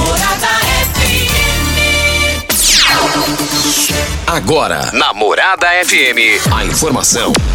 [4.28, 7.34] Agora, na Morada FM, a informação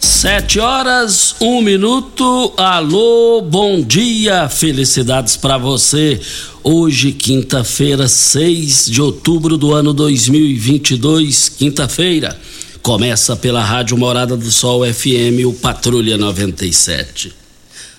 [0.00, 2.52] Sete horas, um minuto.
[2.56, 6.20] Alô, bom dia, felicidades para você.
[6.62, 12.38] Hoje, quinta-feira, 6 de outubro do ano 2022, quinta-feira.
[12.80, 17.32] Começa pela Rádio Morada do Sol FM, o Patrulha 97.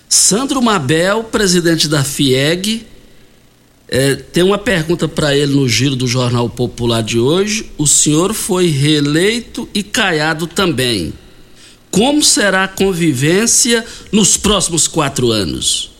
[0.07, 2.87] Sandro Mabel, presidente da FIEG,
[3.89, 7.69] é, tem uma pergunta para ele no giro do Jornal Popular de hoje.
[7.77, 11.13] O senhor foi reeleito e caiado também.
[11.91, 15.91] Como será a convivência nos próximos quatro anos?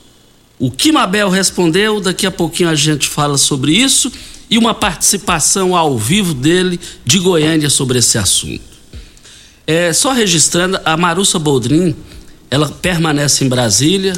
[0.57, 4.11] O que Mabel respondeu, daqui a pouquinho a gente fala sobre isso
[4.49, 8.61] e uma participação ao vivo dele de Goiânia sobre esse assunto.
[9.65, 11.95] É, só registrando, a Marussa Boldrin,
[12.49, 14.13] ela permanece em Brasília.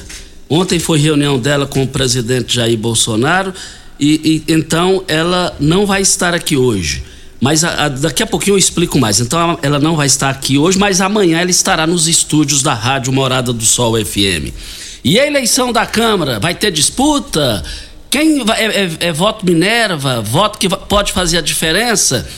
[0.50, 3.54] Ontem foi reunião dela com o presidente Jair Bolsonaro
[4.00, 7.04] e, e então ela não vai estar aqui hoje.
[7.42, 9.20] Mas a, a, daqui a pouquinho eu explico mais.
[9.20, 13.12] Então ela não vai estar aqui hoje, mas amanhã ela estará nos estúdios da Rádio
[13.12, 14.54] Morada do Sol FM.
[15.04, 17.64] E a eleição da Câmara vai ter disputa?
[18.12, 20.22] Quem vai, é, é, é voto Minerva?
[20.22, 22.30] Voto que pode fazer a diferença?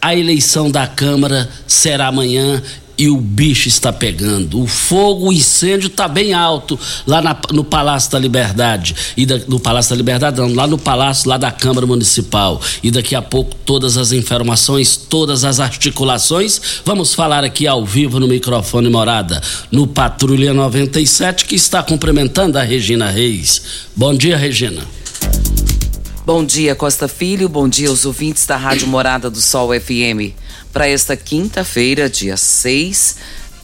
[0.00, 2.62] A eleição da Câmara será amanhã
[2.96, 4.60] e o bicho está pegando.
[4.60, 8.94] O fogo, o incêndio está bem alto lá na, no Palácio da Liberdade.
[9.16, 12.60] E da, no Palácio da Liberdade, não, lá no Palácio lá da Câmara Municipal.
[12.82, 18.20] E daqui a pouco todas as informações, todas as articulações, vamos falar aqui ao vivo
[18.20, 23.62] no microfone morada, no Patrulha 97, que está cumprimentando a Regina Reis.
[23.96, 25.01] Bom dia, Regina.
[26.24, 27.48] Bom dia, Costa Filho.
[27.48, 30.32] Bom dia aos ouvintes da Rádio Morada do Sol FM.
[30.72, 33.16] Para esta quinta-feira, dia 6,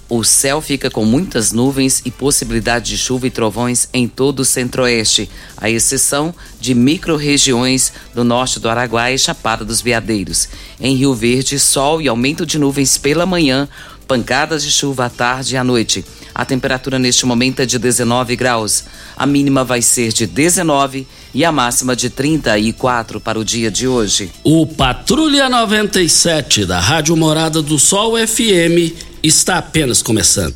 [0.08, 4.44] o céu fica com muitas nuvens e possibilidade de chuva e trovões em todo o
[4.44, 10.48] centro-oeste, à exceção de micro-regiões do norte do Araguaia e Chapada dos Veadeiros.
[10.80, 13.68] Em Rio Verde, sol e aumento de nuvens pela manhã,
[14.08, 16.04] pancadas de chuva à tarde e à noite.
[16.34, 18.82] A temperatura neste momento é de 19 graus.
[19.16, 23.86] A mínima vai ser de 19 e a máxima de 34 para o dia de
[23.86, 24.30] hoje.
[24.42, 28.92] O Patrulha 97 da Rádio Morada do Sol FM
[29.22, 30.54] está apenas começando.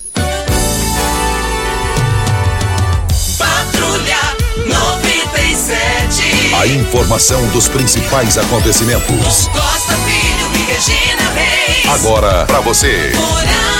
[3.38, 4.18] Patrulha
[4.66, 6.54] 97.
[6.54, 9.48] A informação dos principais acontecimentos.
[9.48, 11.88] Costa Filho e Regina Reis.
[11.88, 13.12] Agora para você.
[13.14, 13.72] Morada.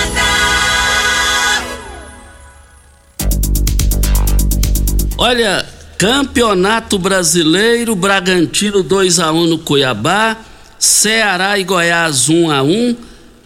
[5.25, 5.65] Olha,
[6.03, 10.37] Campeonato Brasileiro, Bragantino 2 a 1 no Cuiabá,
[10.77, 12.97] Ceará e Goiás 1 a 1,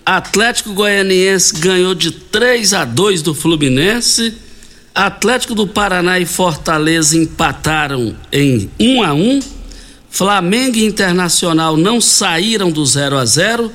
[0.07, 4.33] Atlético Goianiense ganhou de 3 a 2 do Fluminense,
[4.95, 9.41] Atlético do Paraná e Fortaleza empataram em 1 a 1,
[10.09, 13.71] Flamengo e Internacional não saíram do 0 a 0,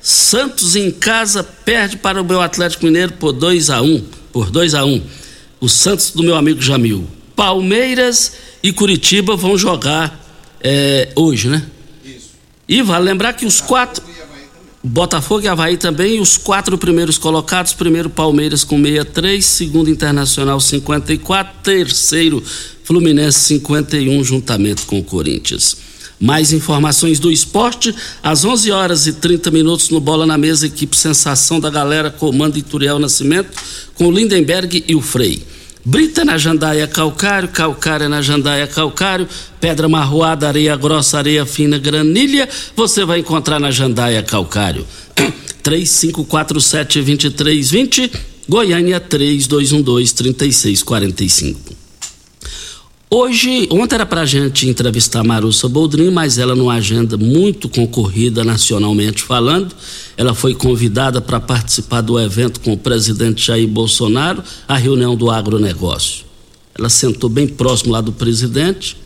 [0.00, 4.02] Santos em casa perde para o meu Atlético Mineiro por 2 a 1,
[4.32, 5.02] por 2 a 1.
[5.60, 7.06] O Santos do meu amigo Jamil.
[7.42, 10.16] Palmeiras e Curitiba vão jogar
[10.60, 11.60] é, hoje, né?
[12.04, 12.30] Isso.
[12.68, 14.00] E vale lembrar que os quatro.
[14.80, 21.52] Botafogo e Havaí também, os quatro primeiros colocados, primeiro Palmeiras com 63, segundo Internacional 54,
[21.64, 22.40] terceiro
[22.84, 25.76] Fluminense 51, juntamente com o Corinthians.
[26.20, 27.92] Mais informações do esporte
[28.22, 32.56] às 11 horas e 30 minutos no Bola na Mesa, equipe Sensação da Galera, comando
[32.56, 33.50] Ituriel Nascimento,
[33.94, 35.42] com o Lindenberg e o Frei.
[35.84, 39.28] Brita na jandaia calcário, calcária na jandaia calcário,
[39.60, 44.86] pedra marroada, areia grossa, areia fina, granilha, você vai encontrar na jandaia calcário.
[45.64, 48.12] 3547-2320,
[48.48, 51.81] Goiânia 3212-3645.
[53.14, 59.22] Hoje, ontem era pra gente entrevistar Marussa Boldrin, mas ela numa agenda muito concorrida nacionalmente
[59.22, 59.74] falando,
[60.16, 65.30] ela foi convidada para participar do evento com o presidente Jair Bolsonaro, a reunião do
[65.30, 66.24] agronegócio.
[66.74, 68.96] Ela sentou bem próximo lá do presidente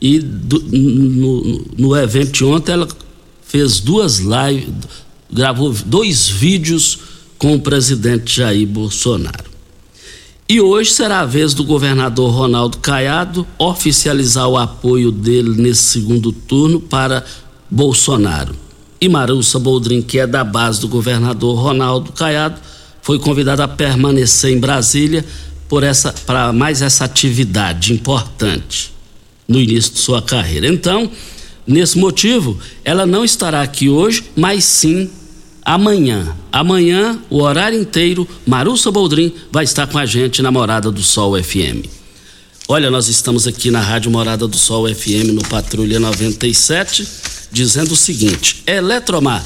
[0.00, 2.88] e do, no, no evento de ontem ela
[3.46, 4.74] fez duas lives,
[5.32, 6.98] gravou dois vídeos
[7.38, 9.53] com o presidente Jair Bolsonaro.
[10.46, 16.32] E hoje será a vez do governador Ronaldo Caiado oficializar o apoio dele nesse segundo
[16.32, 17.24] turno para
[17.70, 18.54] Bolsonaro.
[19.00, 22.60] E Marussa Boldrin, que é da base do governador Ronaldo Caiado,
[23.00, 25.24] foi convidada a permanecer em Brasília
[25.66, 28.92] por essa para mais essa atividade importante
[29.48, 30.66] no início de sua carreira.
[30.66, 31.10] Então,
[31.66, 35.10] nesse motivo, ela não estará aqui hoje, mas sim
[35.64, 36.36] amanhã.
[36.52, 41.40] Amanhã, o horário inteiro, Marussa Boldrin vai estar com a gente na Morada do Sol
[41.42, 41.86] FM.
[42.68, 47.96] Olha, nós estamos aqui na Rádio Morada do Sol FM no Patrulha 97 dizendo o
[47.96, 49.42] seguinte: Eletromar,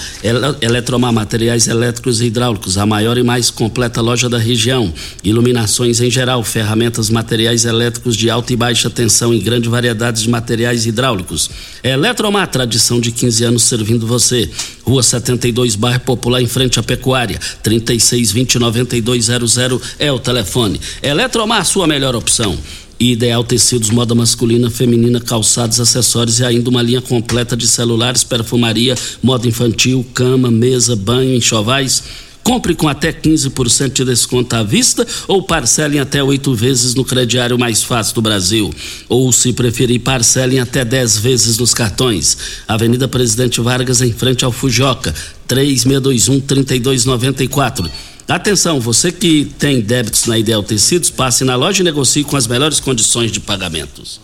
[0.61, 4.93] Eletromar Materiais Elétricos e Hidráulicos, a maior e mais completa loja da região.
[5.23, 10.31] Iluminações em geral, ferramentas, materiais elétricos de alta e baixa tensão e grande variedade de
[10.31, 11.51] materiais hidráulicos.
[11.85, 14.51] Eletromar, tradição de 15 anos servindo você.
[14.83, 17.39] Rua 72, bairro Popular, em frente à Pecuária.
[17.63, 19.59] 3620 9200
[19.99, 20.81] é o telefone.
[21.03, 22.59] Eletromar, sua melhor opção.
[23.01, 28.97] Ideal Tecidos, moda masculina, feminina, calçados, acessórios e ainda uma linha completa de celulares, perfumaria,
[29.23, 32.03] moda infantil, cama, mesa, banho, enxovais.
[32.43, 37.59] Compre com até 15% de desconto à vista ou parcelem até oito vezes no crediário
[37.59, 38.73] mais fácil do Brasil.
[39.09, 42.37] Ou, se preferir, parcelem até 10 vezes nos cartões.
[42.67, 45.15] Avenida Presidente Vargas, em frente ao Fujoca,
[45.47, 47.89] 3621-3294.
[48.29, 52.47] Atenção, você que tem débitos na Ideal Tecidos, passe na loja e negocie com as
[52.47, 54.21] melhores condições de pagamentos.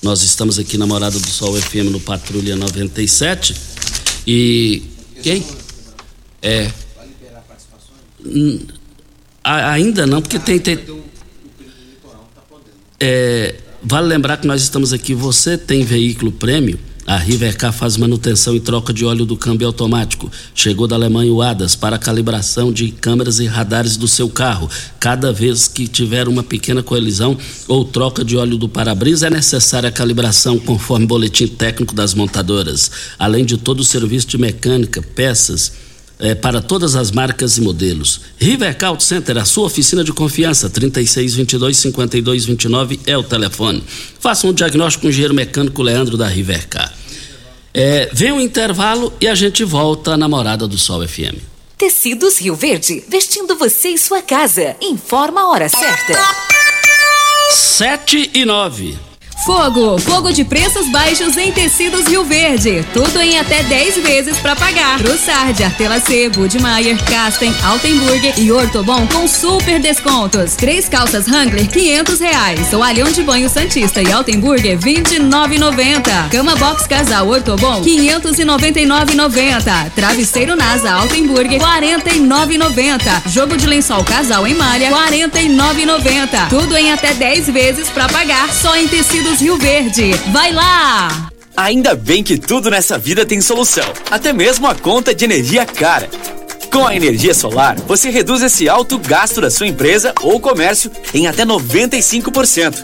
[0.00, 3.56] Nós estamos aqui na Morada do Sol FM no Patrulha 97
[4.24, 4.84] e
[5.20, 5.44] quem?
[6.40, 6.70] É.
[8.24, 8.60] Hum,
[9.42, 10.78] ainda não, porque tem, tem
[13.00, 15.12] é, vale lembrar que nós estamos aqui.
[15.12, 16.78] Você tem veículo prêmio?
[17.06, 20.30] A Rivercar faz manutenção e troca de óleo do câmbio automático.
[20.54, 24.70] Chegou da Alemanha o ADAS para calibração de câmeras e radares do seu carro.
[24.98, 29.88] Cada vez que tiver uma pequena colisão ou troca de óleo do para-brisa, é necessária
[29.88, 32.90] a calibração conforme boletim técnico das montadoras.
[33.18, 35.72] Além de todo o serviço de mecânica, peças
[36.20, 38.20] é, para todas as marcas e modelos.
[38.38, 43.82] Rivercar Auto Center, a sua oficina de confiança, 3622-5229 é o telefone.
[44.18, 46.92] Faça um diagnóstico com o engenheiro mecânico Leandro da Rivercar.
[47.72, 51.36] É, vem um intervalo e a gente volta na Morada do Sol FM.
[51.78, 54.76] Tecidos Rio Verde, vestindo você e sua casa.
[54.82, 56.18] Informa a hora certa.
[57.50, 59.09] Sete e nove.
[59.44, 62.84] Fogo, fogo de preços baixos em tecidos Rio Verde.
[62.92, 64.98] Tudo em até 10 vezes para pagar.
[64.98, 70.56] Trussard, Artelacê, Budmeier, Casten, Altenburger e Ortobon com super descontos.
[70.56, 72.68] Três calças Wrangler, 500 reais.
[72.68, 76.28] Toalhão de banho Santista e Altenburger, 29,90.
[76.30, 79.90] Cama Box Casal Ortobon, 599,90.
[79.94, 83.30] Travesseiro Nasa Altenburger, 49,90.
[83.30, 86.50] Jogo de lençol Casal em malha, 49,90.
[86.50, 90.12] Tudo em até 10 vezes para pagar só em tecidos Rio Verde.
[90.32, 91.30] Vai lá!
[91.56, 96.08] Ainda bem que tudo nessa vida tem solução, até mesmo a conta de energia cara.
[96.72, 101.26] Com a energia solar, você reduz esse alto gasto da sua empresa ou comércio em
[101.26, 102.74] até 95%.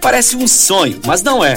[0.00, 1.54] Parece um sonho, mas não é.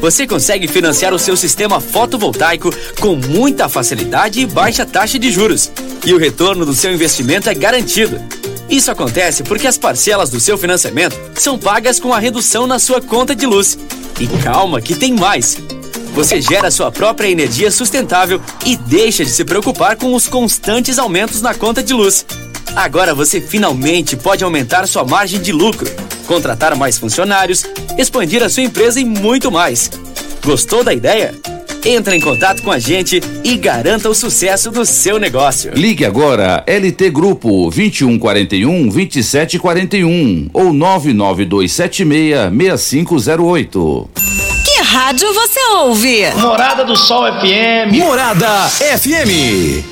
[0.00, 5.70] Você consegue financiar o seu sistema fotovoltaico com muita facilidade e baixa taxa de juros.
[6.04, 8.20] E o retorno do seu investimento é garantido.
[8.72, 13.02] Isso acontece porque as parcelas do seu financiamento são pagas com a redução na sua
[13.02, 13.78] conta de luz.
[14.18, 15.58] E calma, que tem mais!
[16.14, 21.42] Você gera sua própria energia sustentável e deixa de se preocupar com os constantes aumentos
[21.42, 22.24] na conta de luz.
[22.74, 25.90] Agora você finalmente pode aumentar sua margem de lucro,
[26.26, 27.66] contratar mais funcionários,
[27.98, 29.90] expandir a sua empresa e muito mais.
[30.42, 31.34] Gostou da ideia?
[31.84, 35.72] Entre em contato com a gente e garanta o sucesso do seu negócio.
[35.74, 44.10] Ligue agora LT Grupo 2141 2741 ou 99276 6508.
[44.92, 46.30] rádio você ouve.
[46.36, 47.96] Morada do Sol FM.
[47.96, 49.91] Morada FM.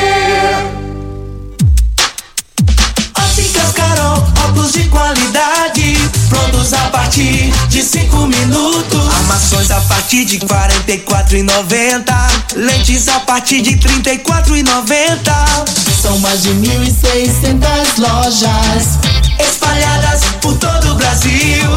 [4.01, 5.95] Carol, óculos de qualidade,
[6.27, 9.07] prontos a partir de cinco minutos.
[9.19, 10.39] Armações a partir de
[11.37, 13.75] e noventa, lentes a partir de
[14.57, 15.45] e noventa.
[16.01, 18.97] São mais de mil e seiscentas lojas
[19.39, 21.69] espalhadas por todo o Brasil.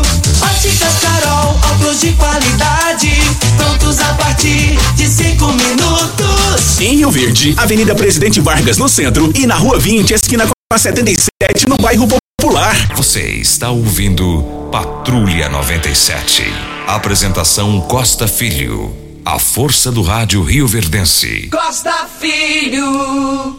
[0.42, 3.12] Óticas Carol, óculos de qualidade,
[3.56, 6.80] prontos a partir de cinco minutos.
[6.80, 11.68] Em Rio Verde, Avenida Presidente Vargas no centro e na Rua 20, esquina a 77
[11.68, 12.74] no bairro Popular.
[12.96, 16.42] Você está ouvindo Patrulha 97.
[16.86, 18.94] Apresentação Costa Filho.
[19.24, 21.48] A força do rádio Rio Verdense.
[21.48, 23.56] Costa Filho.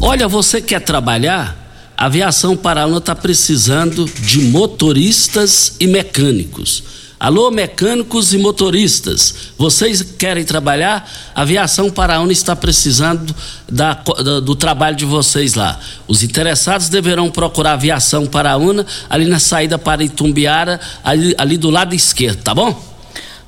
[0.00, 1.94] Olha, você quer trabalhar?
[1.96, 6.84] A Aviação Paraná está precisando de motoristas e mecânicos.
[7.18, 11.10] Alô, mecânicos e motoristas, vocês querem trabalhar?
[11.34, 13.34] A Aviação Paraúna está precisando
[13.66, 15.80] da, da, do trabalho de vocês lá.
[16.06, 21.70] Os interessados deverão procurar a Aviação Paraúna ali na saída para Itumbiara, ali, ali do
[21.70, 22.78] lado esquerdo, tá bom?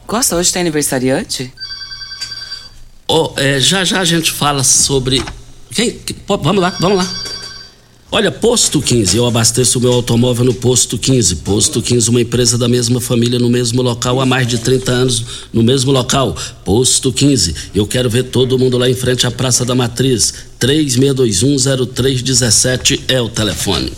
[0.07, 1.53] Costa, hoje tem aniversariante?
[3.07, 5.23] Oh, é, já já a gente fala sobre.
[5.71, 6.01] Quem?
[6.27, 7.38] Vamos lá, vamos lá.
[8.11, 11.37] Olha, Posto 15, eu abasteço o meu automóvel no Posto 15.
[11.37, 15.23] Posto 15, uma empresa da mesma família no mesmo local há mais de 30 anos
[15.53, 16.35] no mesmo local.
[16.65, 20.33] Posto 15, eu quero ver todo mundo lá em frente à Praça da Matriz.
[20.59, 23.93] 36210317 é o telefone.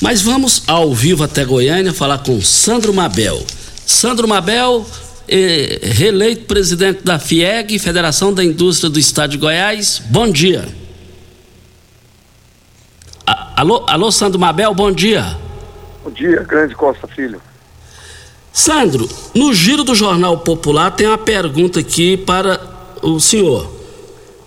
[0.00, 3.44] Mas vamos ao vivo até Goiânia falar com Sandro Mabel.
[3.84, 4.88] Sandro Mabel,
[5.26, 10.00] eh, reeleito presidente da FIEG, Federação da Indústria do Estado de Goiás.
[10.10, 10.79] Bom dia.
[13.56, 15.36] Alô, alô, Sandro Mabel, bom dia.
[16.02, 17.40] Bom dia, grande Costa Filho.
[18.52, 22.60] Sandro, no giro do Jornal Popular tem uma pergunta aqui para
[23.02, 23.70] o senhor.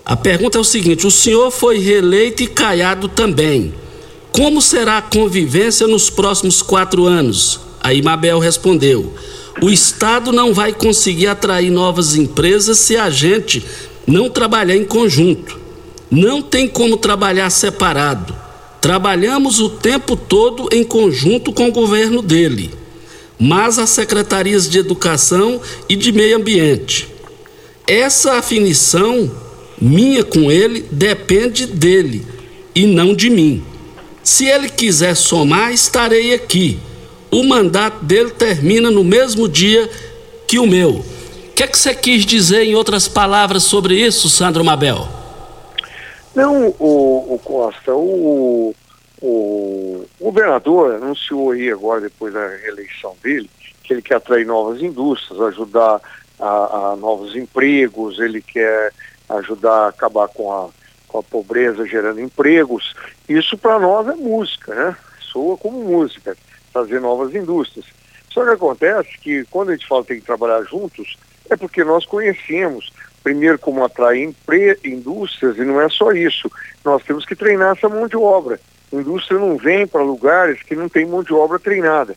[0.06, 3.74] A pergunta é o seguinte: o senhor foi reeleito e caiado também.
[4.32, 7.60] Como será a convivência nos próximos quatro anos?
[7.82, 9.14] Aí Mabel respondeu:
[9.62, 13.64] o Estado não vai conseguir atrair novas empresas se a gente
[14.06, 15.60] não trabalhar em conjunto.
[16.12, 18.43] Não tem como trabalhar separado.
[18.84, 22.70] Trabalhamos o tempo todo em conjunto com o governo dele,
[23.40, 27.08] mas as secretarias de Educação e de Meio Ambiente.
[27.88, 29.32] Essa afinição
[29.80, 32.28] minha com ele depende dele
[32.76, 33.64] e não de mim.
[34.22, 36.78] Se ele quiser somar, estarei aqui.
[37.32, 39.90] O mandato dele termina no mesmo dia
[40.46, 40.90] que o meu.
[40.90, 45.23] O que, é que você quis dizer, em outras palavras, sobre isso, Sandro Mabel?
[46.36, 48.74] Não, o, o Costa, o,
[49.22, 53.50] o, o governador anunciou aí agora, depois da reeleição dele,
[53.84, 56.02] que ele quer atrair novas indústrias, ajudar
[56.40, 58.92] a, a novos empregos, ele quer
[59.30, 60.70] ajudar a acabar com a,
[61.08, 62.96] com a pobreza gerando empregos.
[63.30, 64.98] Isso para nós é música, né?
[65.20, 66.36] Soa como música,
[66.72, 67.86] fazer novas indústrias.
[68.30, 71.16] Só que acontece que quando a gente fala que tem que trabalhar juntos,
[71.50, 72.92] é porque nós conhecemos
[73.24, 74.36] primeiro como atrair
[74.84, 76.52] indústrias e não é só isso.
[76.84, 78.60] Nós temos que treinar essa mão de obra.
[78.92, 82.16] A indústria não vem para lugares que não tem mão de obra treinada.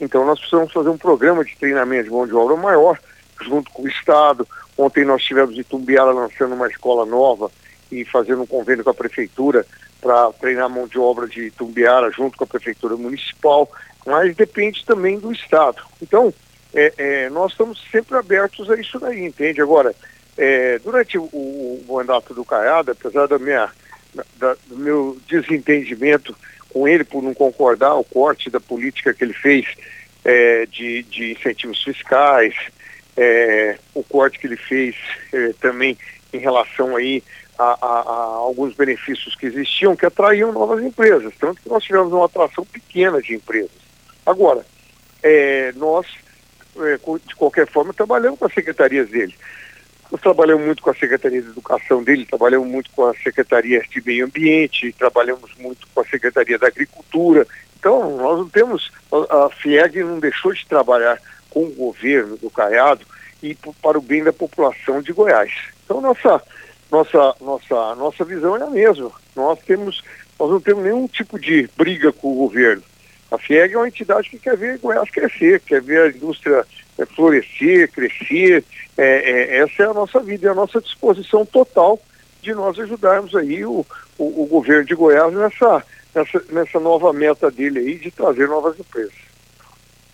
[0.00, 2.98] Então nós precisamos fazer um programa de treinamento de mão de obra maior,
[3.40, 4.46] junto com o Estado.
[4.76, 7.50] Ontem nós tivemos em Tumbiara lançando uma escola nova
[7.90, 9.64] e fazendo um convênio com a prefeitura
[10.00, 13.68] para treinar mão de obra de Tumbiara junto com a prefeitura municipal,
[14.06, 15.82] mas depende também do Estado.
[16.00, 16.32] Então,
[16.74, 19.60] é, é, nós estamos sempre abertos a isso daí, entende?
[19.60, 19.94] Agora,
[20.38, 23.68] é, durante o, o, mandato do Caiado, apesar da minha,
[24.36, 26.34] da, do meu desentendimento
[26.70, 29.66] com ele por não concordar o corte da política que ele fez
[30.24, 32.54] é, de, de, incentivos fiscais,
[33.16, 34.94] é, o corte que ele fez
[35.32, 35.98] é, também
[36.32, 37.22] em relação aí
[37.58, 42.12] a, a, a, alguns benefícios que existiam que atraíam novas empresas, tanto que nós tivemos
[42.12, 43.70] uma atração pequena de empresas.
[44.24, 44.64] Agora,
[45.20, 46.06] é, nós,
[46.76, 49.34] é, de qualquer forma, trabalhamos com as secretarias dele.
[50.10, 54.04] Nós trabalhamos muito com a Secretaria de Educação dele, trabalhamos muito com a Secretaria de
[54.04, 57.46] Meio Ambiente, trabalhamos muito com a Secretaria da Agricultura.
[57.78, 63.04] Então, nós não temos, a FIEG não deixou de trabalhar com o governo do Caiado
[63.42, 65.52] e para o bem da população de Goiás.
[65.84, 66.42] Então nossa
[66.90, 69.10] nossa nossa nossa visão é a mesma.
[69.34, 70.02] Nós temos
[70.38, 72.82] nós não temos nenhum tipo de briga com o governo.
[73.30, 76.64] A FIEG é uma entidade que quer ver Goiás crescer, quer ver a indústria
[76.98, 78.64] é, florescer, crescer.
[78.96, 82.00] É, é, essa é a nossa vida, é a nossa disposição total
[82.42, 83.84] de nós ajudarmos aí o,
[84.16, 88.78] o, o governo de Goiás nessa, nessa, nessa nova meta dele aí de trazer novas
[88.78, 89.12] empresas.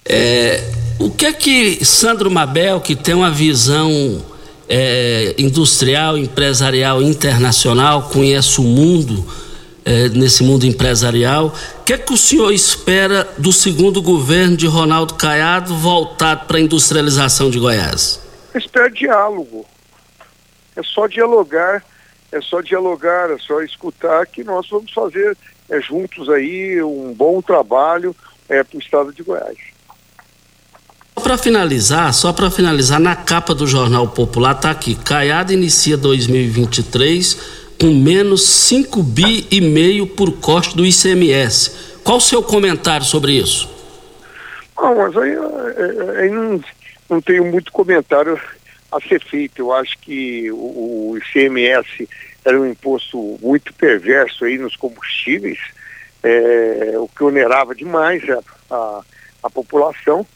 [0.07, 0.61] É,
[0.99, 3.91] o que é que Sandro Mabel, que tem uma visão
[4.69, 9.25] é, industrial, empresarial, internacional, conhece o mundo,
[9.85, 11.55] é, nesse mundo empresarial.
[11.81, 16.57] O que, é que o senhor espera do segundo governo de Ronaldo Caiado voltado para
[16.57, 18.21] a industrialização de Goiás?
[18.53, 19.67] Eu espero diálogo.
[20.77, 21.85] É só dialogar,
[22.33, 25.37] é só dialogar, é só escutar que nós vamos fazer
[25.71, 28.15] é, juntos aí um bom trabalho
[28.49, 29.57] é, para o estado de Goiás.
[31.23, 37.64] Para finalizar, só para finalizar, na capa do Jornal Popular está aqui, Caiado inicia 2023
[37.81, 42.01] com menos 5 bi e meio por corte do ICMS.
[42.03, 43.69] Qual o seu comentário sobre isso?
[44.77, 46.63] Não, mas aí, é, aí não,
[47.09, 48.39] não tenho muito comentário
[48.93, 49.61] a ser feito.
[49.61, 50.57] Eu acho que o,
[51.13, 52.09] o ICMS
[52.45, 55.59] era um imposto muito perverso aí nos combustíveis,
[56.23, 59.03] é, o que onerava demais a, a,
[59.45, 60.27] a população.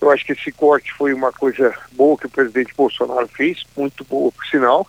[0.00, 4.02] Eu acho que esse corte foi uma coisa boa que o presidente Bolsonaro fez, muito
[4.04, 4.86] boa por sinal.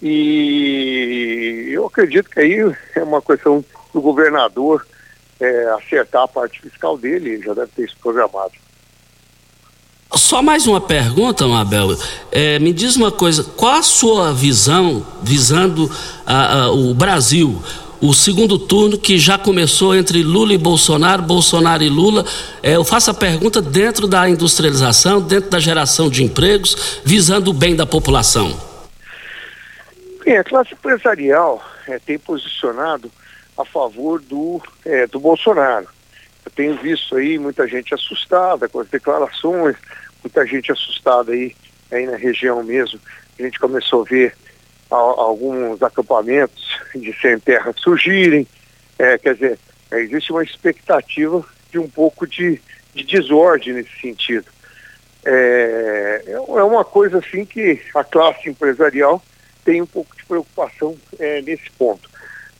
[0.00, 4.86] E eu acredito que aí é uma questão do governador
[5.40, 8.52] é, acertar a parte fiscal dele, ele já deve ter isso programado.
[10.14, 11.96] Só mais uma pergunta, Mabel.
[12.32, 15.90] É, me diz uma coisa, qual a sua visão visando
[16.24, 17.62] a, a, o Brasil?
[18.00, 22.24] O segundo turno que já começou entre Lula e Bolsonaro, Bolsonaro e Lula.
[22.62, 27.54] É, eu faço a pergunta dentro da industrialização, dentro da geração de empregos, visando o
[27.54, 28.67] bem da população.
[30.28, 33.10] Bem, a classe empresarial é, tem posicionado
[33.56, 35.88] a favor do, é, do Bolsonaro.
[36.44, 39.74] Eu tenho visto aí muita gente assustada com as declarações,
[40.22, 41.56] muita gente assustada aí,
[41.90, 43.00] aí na região mesmo.
[43.38, 44.34] A gente começou a ver
[44.90, 48.46] a, alguns acampamentos de sem terra surgirem.
[48.98, 49.58] É, quer dizer,
[49.92, 52.60] existe uma expectativa de um pouco de,
[52.94, 54.44] de desordem nesse sentido.
[55.24, 59.22] É, é uma coisa assim que a classe empresarial
[59.68, 62.08] tem um pouco de preocupação é, nesse ponto.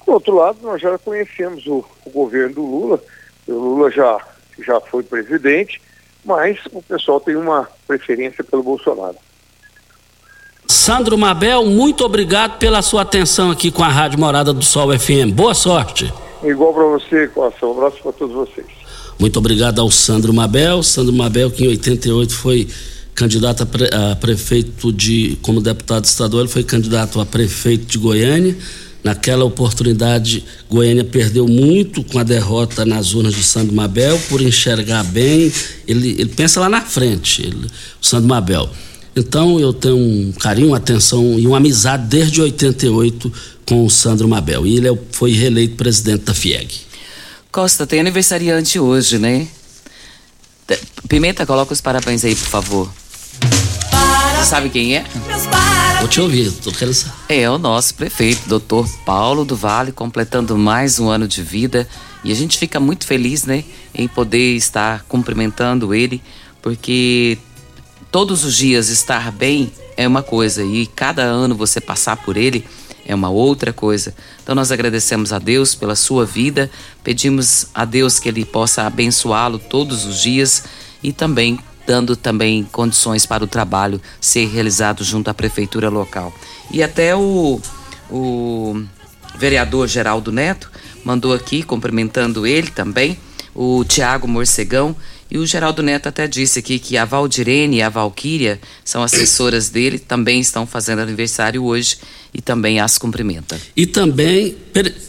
[0.04, 3.02] Por outro lado, nós já conhecemos o, o governo do Lula,
[3.46, 4.18] o Lula já,
[4.58, 5.80] já foi presidente,
[6.22, 9.16] mas o pessoal tem uma preferência pelo Bolsonaro.
[10.66, 15.32] Sandro Mabel, muito obrigado pela sua atenção aqui com a Rádio Morada do Sol FM.
[15.32, 16.12] Boa sorte.
[16.42, 17.70] Igual para você, Coação.
[17.70, 18.66] Um abraço para todos vocês.
[19.18, 20.82] Muito obrigado ao Sandro Mabel.
[20.82, 22.68] Sandro Mabel, que em 88 foi
[23.18, 27.98] candidato a, pre, a, prefeito de, como deputado estadual, ele foi candidato a prefeito de
[27.98, 28.56] Goiânia.
[29.02, 35.02] Naquela oportunidade, Goiânia perdeu muito com a derrota nas urnas de Sandro Mabel, por enxergar
[35.02, 35.52] bem.
[35.86, 37.66] Ele, ele pensa lá na frente, ele,
[38.00, 38.70] o Sandro Mabel.
[39.16, 43.32] Então eu tenho um carinho, uma atenção e uma amizade desde 88
[43.66, 44.64] com o Sandro Mabel.
[44.64, 46.68] E ele é foi reeleito presidente da FIEG.
[47.50, 49.48] Costa, tem aniversariante hoje, né?
[51.08, 53.07] Pimenta, coloca os parabéns aí, por favor.
[54.44, 55.04] Sabe quem é?
[55.98, 57.14] Vou te ouvir, tô querendo saber.
[57.28, 61.86] É o nosso prefeito, doutor Paulo do Vale, completando mais um ano de vida.
[62.24, 66.22] E a gente fica muito feliz, né, em poder estar cumprimentando ele,
[66.62, 67.38] porque
[68.10, 72.64] todos os dias estar bem é uma coisa e cada ano você passar por ele
[73.08, 74.14] é uma outra coisa.
[74.42, 76.70] Então nós agradecemos a Deus pela sua vida,
[77.02, 80.64] pedimos a Deus que ele possa abençoá-lo todos os dias
[81.02, 86.30] e também dando também condições para o trabalho ser realizado junto à prefeitura local.
[86.70, 87.58] E até o,
[88.10, 88.82] o
[89.38, 90.70] vereador Geraldo Neto
[91.02, 93.18] mandou aqui, cumprimentando ele também,
[93.54, 94.94] o Tiago Morcegão,
[95.30, 99.70] e o Geraldo Neto até disse aqui que a Valdirene e a Valquíria são assessoras
[99.70, 101.96] dele, também estão fazendo aniversário hoje
[102.34, 103.58] e também as cumprimenta.
[103.74, 104.56] E também,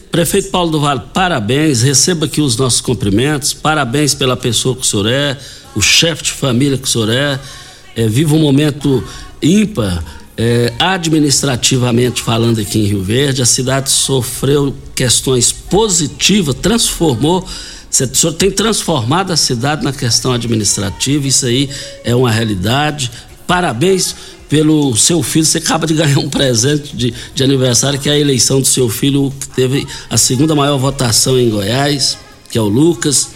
[0.10, 4.86] prefeito Paulo do Vale, parabéns, receba aqui os nossos cumprimentos, parabéns pela pessoa que o
[4.86, 5.38] senhor é,
[5.76, 7.40] o chefe de família que o senhor é,
[7.96, 9.04] é viva um momento
[9.42, 10.04] ímpar,
[10.38, 17.46] é, administrativamente falando aqui em Rio Verde, a cidade sofreu questões positivas, transformou
[17.90, 21.70] o senhor tem transformado a cidade na questão administrativa, isso aí
[22.04, 23.12] é uma realidade.
[23.48, 24.16] Parabéns
[24.48, 25.46] pelo seu filho.
[25.46, 28.90] Você acaba de ganhar um presente de, de aniversário, que é a eleição do seu
[28.90, 32.18] filho, que teve a segunda maior votação em Goiás,
[32.52, 33.30] que é o Lucas.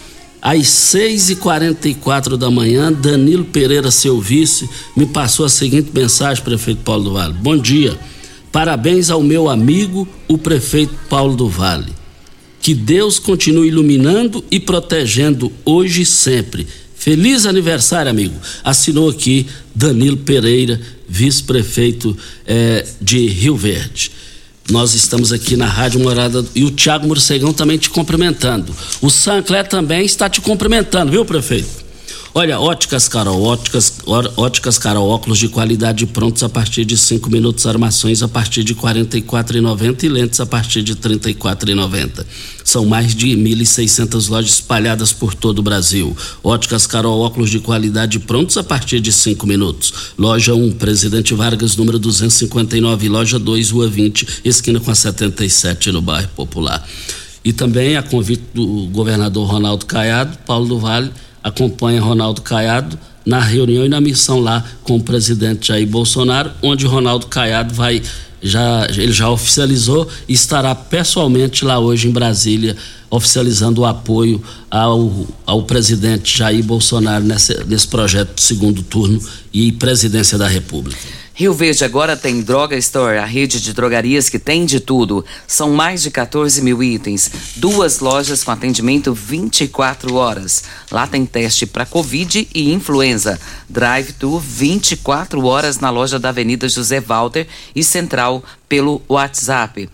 [0.43, 7.05] Às 6h44 da manhã, Danilo Pereira, seu vice, me passou a seguinte mensagem, prefeito Paulo
[7.05, 7.33] do Vale.
[7.33, 7.97] Bom dia.
[8.51, 11.93] Parabéns ao meu amigo, o prefeito Paulo do Vale.
[12.61, 16.67] Que Deus continue iluminando e protegendo hoje e sempre.
[16.93, 18.35] Feliz aniversário, amigo.
[18.65, 24.11] Assinou aqui Danilo Pereira, vice-prefeito eh, de Rio Verde.
[24.71, 28.73] Nós estamos aqui na Rádio Morada e o Tiago Morcegão também te cumprimentando.
[29.01, 31.82] O Sancler também está te cumprimentando, viu, prefeito?
[32.35, 37.67] Olha, óticas Carol, óticas, óticas Carol, óculos de qualidade prontos a partir de cinco minutos,
[37.67, 41.69] armações a partir de quarenta e quatro e lentes a partir de trinta e quatro.
[42.65, 43.65] São mais de mil e
[44.29, 46.17] lojas espalhadas por todo o Brasil.
[46.43, 49.93] Óticas Carol, óculos de qualidade prontos a partir de cinco minutos.
[50.17, 55.91] Loja 1, um, Presidente Vargas, número 259, loja 2, Rua 20, esquina com a 77
[55.91, 56.83] no bairro Popular.
[57.45, 61.11] E também a convite do governador Ronaldo Caiado, Paulo do Vale,
[61.43, 66.85] acompanha Ronaldo Caiado na reunião e na missão lá com o presidente Jair Bolsonaro, onde
[66.85, 68.01] Ronaldo Caiado vai
[68.41, 72.75] já ele já oficializou e estará pessoalmente lá hoje em Brasília
[73.09, 79.21] oficializando o apoio ao, ao presidente Jair Bolsonaro nesse, nesse projeto de segundo turno
[79.53, 81.22] e presidência da República.
[81.35, 85.25] Rio Verde agora tem Droga Store, a rede de drogarias que tem de tudo.
[85.47, 90.65] São mais de 14 mil itens, duas lojas com atendimento 24 horas.
[90.91, 93.39] Lá tem teste para Covid e influenza.
[93.67, 99.89] Drive-thru 24 horas na loja da Avenida José Walter e Central pelo WhatsApp.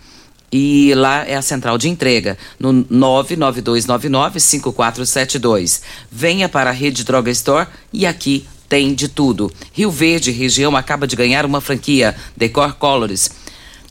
[0.52, 5.80] E lá é a central de entrega, no 99299-5472.
[6.10, 9.52] Venha para a Rede Droga Store e aqui tem de tudo.
[9.72, 13.28] Rio Verde, região, acaba de ganhar uma franquia, Decor Colors.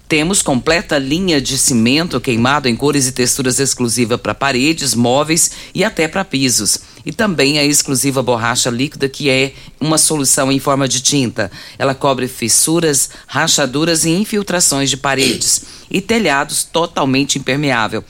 [0.07, 5.83] Temos completa linha de cimento queimado em cores e texturas exclusiva para paredes, móveis e
[5.83, 6.79] até para pisos.
[7.05, 11.51] E também a exclusiva borracha líquida, que é uma solução em forma de tinta.
[11.77, 15.61] Ela cobre fissuras, rachaduras e infiltrações de paredes
[15.91, 18.03] e telhados totalmente impermeável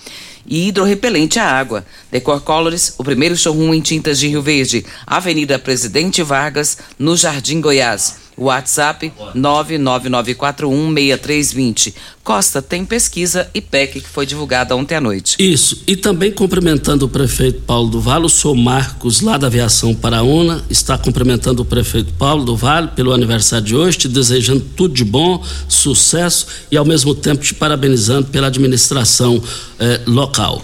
[0.46, 1.86] e hidrorrepelente à água.
[2.12, 7.62] Decor Colors, o primeiro showroom em tintas de Rio Verde, Avenida Presidente Vargas, no Jardim
[7.62, 8.29] Goiás.
[8.40, 11.94] WhatsApp 999416320.
[12.24, 15.36] Costa tem pesquisa e PEC que foi divulgada ontem à noite.
[15.40, 15.84] Isso.
[15.88, 20.96] E também cumprimentando o prefeito Paulo do Vale, senhor Marcos, lá da Aviação Paraúna, está
[20.98, 25.44] cumprimentando o prefeito Paulo do Vale pelo aniversário de hoje, te desejando tudo de bom,
[25.68, 29.44] sucesso e ao mesmo tempo te parabenizando pela administração
[29.80, 30.64] eh, local.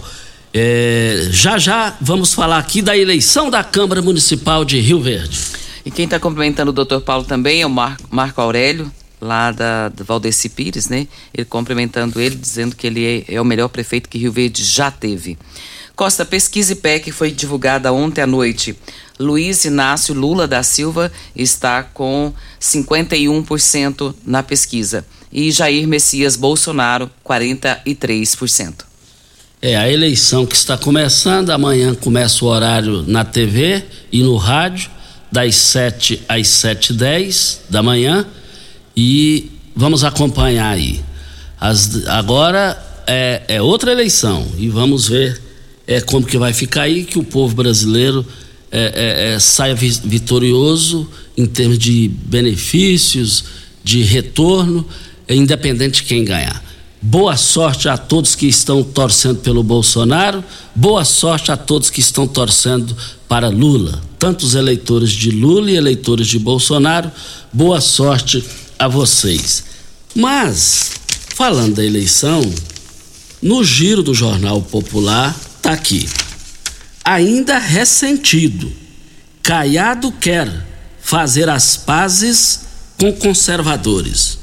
[0.58, 5.38] É, já já vamos falar aqui da eleição da Câmara Municipal de Rio Verde.
[5.86, 9.88] E quem está cumprimentando o doutor Paulo também é o Mar Marco Aurélio, lá da,
[9.88, 11.06] da Valdeci Pires, né?
[11.32, 14.90] Ele cumprimentando ele, dizendo que ele é, é, o melhor prefeito que Rio Verde já
[14.90, 15.38] teve.
[15.94, 18.76] Costa Pesquisa e PEC foi divulgada ontem à noite.
[19.16, 28.74] Luiz Inácio Lula da Silva está com 51% na pesquisa e Jair Messias Bolsonaro 43%.
[29.62, 34.96] É a eleição que está começando, amanhã começa o horário na TV e no rádio
[35.30, 38.26] das 7 às 7 h 10 da manhã
[38.96, 41.00] e vamos acompanhar aí.
[41.60, 45.40] As, agora é, é, outra eleição e vamos ver
[45.86, 48.26] é, como que vai ficar aí, que o povo brasileiro
[48.70, 53.44] é, é, é saia vitorioso em termos de benefícios,
[53.84, 54.86] de retorno,
[55.28, 56.64] independente de quem ganhar.
[57.00, 60.42] Boa sorte a todos que estão torcendo pelo Bolsonaro,
[60.74, 62.96] boa sorte a todos que estão torcendo
[63.28, 67.10] para Lula, tantos eleitores de Lula e eleitores de Bolsonaro,
[67.52, 68.44] boa sorte
[68.78, 69.64] a vocês.
[70.14, 70.92] Mas,
[71.34, 72.40] falando da eleição,
[73.42, 76.08] no giro do Jornal Popular, tá aqui.
[77.04, 78.72] Ainda ressentido,
[79.42, 80.66] Caiado quer
[81.00, 82.62] fazer as pazes
[82.98, 84.38] com conservadores.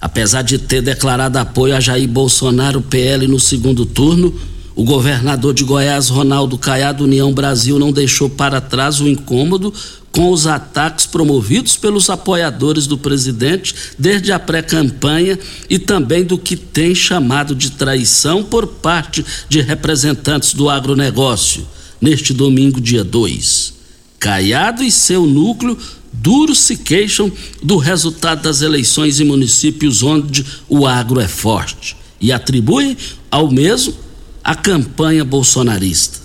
[0.00, 4.34] Apesar de ter declarado apoio a Jair Bolsonaro, PL, no segundo turno,
[4.74, 9.72] o governador de Goiás, Ronaldo Caiado, União Brasil, não deixou para trás o incômodo
[10.12, 16.56] com os ataques promovidos pelos apoiadores do presidente desde a pré-campanha e também do que
[16.56, 21.66] tem chamado de traição por parte de representantes do agronegócio,
[22.00, 23.74] neste domingo, dia 2.
[24.18, 25.78] Caiado e seu núcleo
[26.12, 27.30] duros se queixam
[27.62, 32.96] do resultado das eleições em municípios onde o agro é forte e atribuem
[33.30, 33.94] ao mesmo
[34.42, 36.18] a campanha bolsonarista.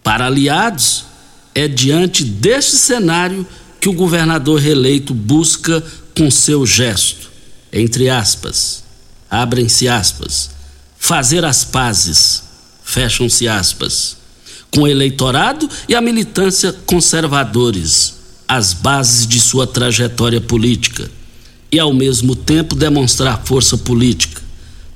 [0.02, 1.06] Para aliados,
[1.54, 3.45] é diante deste cenário
[3.80, 5.84] que o governador reeleito busca
[6.17, 7.30] com seu gesto,
[7.71, 8.81] entre aspas,
[9.32, 10.52] abrem-se aspas,
[11.00, 12.44] fazer as pazes,
[12.84, 14.17] fecham-se aspas,
[14.70, 18.15] com o eleitorado e a militância conservadores,
[18.46, 21.10] as bases de sua trajetória política,
[21.72, 24.41] e ao mesmo tempo demonstrar força política.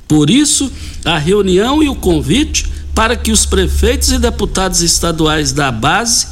[0.07, 0.69] Por isso,
[1.05, 6.27] a reunião e o convite para que os prefeitos e deputados estaduais da base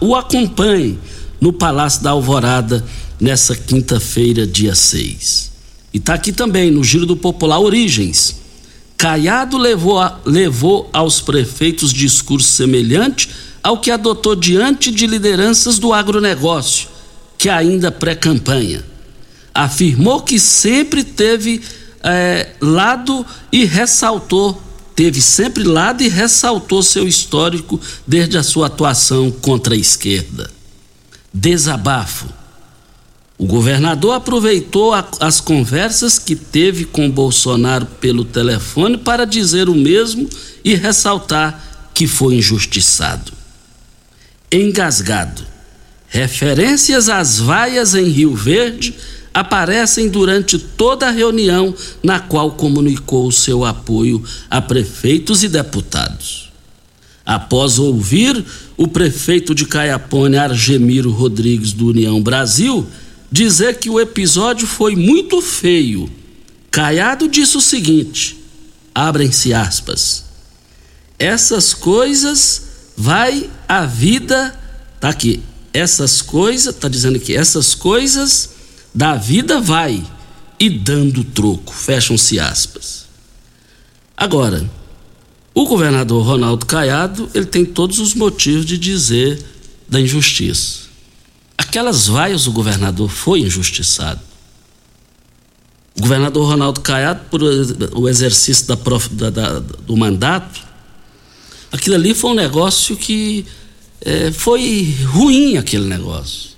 [0.00, 0.98] o acompanhem
[1.40, 2.84] no Palácio da Alvorada
[3.20, 5.50] nessa quinta-feira, dia 6.
[5.92, 8.36] E está aqui também no Giro do Popular Origens.
[8.96, 13.30] Caiado levou, a, levou aos prefeitos discurso semelhante
[13.62, 16.88] ao que adotou diante de lideranças do agronegócio,
[17.36, 18.84] que ainda pré-campanha.
[19.54, 21.60] Afirmou que sempre teve
[22.02, 24.60] é, lado e ressaltou
[25.00, 30.50] teve sempre lado e ressaltou seu histórico desde a sua atuação contra a esquerda.
[31.32, 32.28] Desabafo.
[33.40, 39.74] O governador aproveitou a, as conversas que teve com Bolsonaro pelo telefone para dizer o
[39.74, 40.28] mesmo
[40.62, 43.32] e ressaltar que foi injustiçado.
[44.52, 45.42] Engasgado.
[46.06, 48.94] Referências às vaias em Rio Verde
[49.32, 56.52] aparecem durante toda a reunião na qual comunicou seu apoio a prefeitos e deputados.
[57.24, 58.44] Após ouvir
[58.76, 62.86] o prefeito de Caiapônia, Argemiro Rodrigues, do União Brasil,
[63.30, 66.10] dizer que o episódio foi muito feio,
[66.70, 68.38] Caiado disse o seguinte:
[68.94, 70.24] abrem-se aspas.
[71.18, 72.62] Essas coisas
[72.96, 74.58] vai a vida,
[75.00, 75.42] tá aqui.
[75.72, 78.50] Essas coisas, tá dizendo aqui, essas coisas
[78.94, 80.04] da vida vai
[80.58, 81.72] e dando troco.
[81.72, 83.06] Fecham-se aspas.
[84.16, 84.68] Agora,
[85.54, 89.42] o governador Ronaldo Caiado, ele tem todos os motivos de dizer
[89.88, 90.79] da injustiça.
[91.60, 94.18] Aquelas vaias do governador foi injustiçado.
[95.94, 100.58] O governador Ronaldo Caiado, por o exercício da, da, da, do mandato,
[101.70, 103.44] aquilo ali foi um negócio que
[104.00, 106.52] é, foi ruim aquele negócio.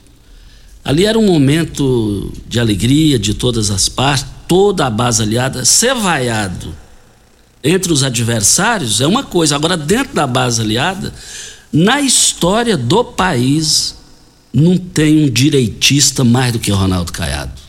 [0.85, 5.65] Ali era um momento de alegria de todas as partes, toda a base aliada.
[5.65, 6.73] Ser vaiado
[7.65, 11.13] entre os adversários é uma coisa, agora, dentro da base aliada,
[11.73, 14.01] na história do país,
[14.53, 17.61] não tem um direitista mais do que Ronaldo Caiado.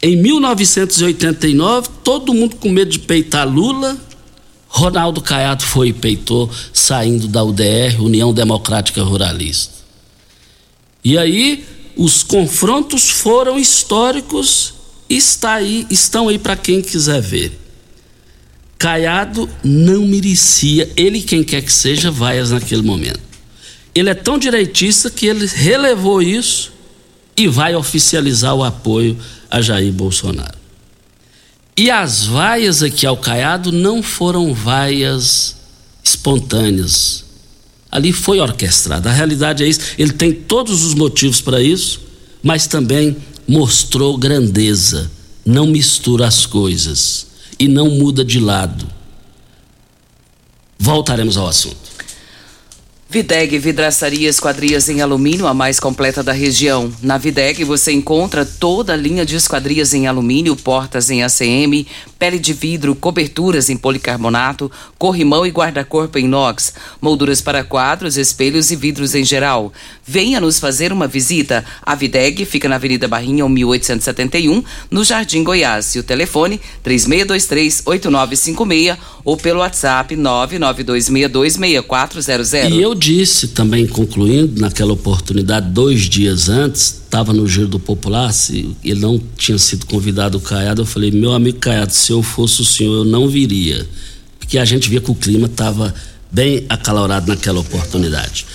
[0.00, 3.98] Em 1989, todo mundo com medo de peitar Lula,
[4.68, 9.74] Ronaldo Caiado foi e peitou, saindo da UDR, União Democrática Ruralista.
[11.02, 11.64] E aí
[11.96, 14.74] os confrontos foram históricos
[15.08, 17.58] e está aí, estão aí para quem quiser ver.
[18.78, 23.27] Caiado não merecia, ele quem quer que seja, vaias naquele momento.
[23.94, 26.72] Ele é tão direitista que ele relevou isso
[27.36, 29.16] e vai oficializar o apoio
[29.50, 30.58] a Jair Bolsonaro.
[31.76, 35.56] E as vaias aqui ao Caiado não foram vaias
[36.02, 37.24] espontâneas,
[37.90, 39.08] ali foi orquestrado.
[39.08, 39.80] A realidade é isso.
[39.96, 42.00] Ele tem todos os motivos para isso,
[42.42, 45.10] mas também mostrou grandeza.
[45.44, 48.86] Não mistura as coisas e não muda de lado.
[50.78, 51.87] Voltaremos ao assunto.
[53.10, 56.92] Videg Vidraçaria Esquadrias em Alumínio, a mais completa da região.
[57.02, 61.86] Na Videg você encontra toda a linha de esquadrias em alumínio, portas em ACM,
[62.18, 68.70] pele de vidro, coberturas em policarbonato, corrimão e guarda-corpo em inox, molduras para quadros, espelhos
[68.70, 69.72] e vidros em geral.
[70.06, 71.64] Venha nos fazer uma visita.
[71.82, 75.94] A Videg fica na Avenida Barrinha, 1871, no Jardim Goiás.
[75.94, 82.70] E o telefone 3623-8956 ou pelo WhatsApp 992626400.
[82.70, 88.32] E eu disse também, concluindo, naquela oportunidade, dois dias antes, estava no Giro do Popular,
[88.32, 92.22] se ele não tinha sido convidado o Caiado, eu falei, meu amigo Caiado, se eu
[92.22, 93.86] fosse o senhor, eu não viria.
[94.38, 95.94] Porque a gente via que o clima estava
[96.30, 98.46] bem acalorado naquela oportunidade.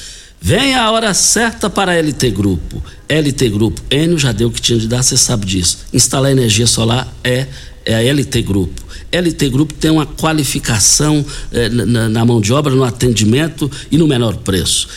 [0.42, 2.84] Vem a hora certa para a LT Grupo.
[3.08, 5.80] LT Grupo, Enio já deu o que tinha de dar, você sabe disso.
[5.94, 7.48] Instalar energia solar é,
[7.86, 12.74] é a LT Grupo LT Grupo tem uma qualificação eh, na, na mão de obra,
[12.74, 14.88] no atendimento e no menor preço.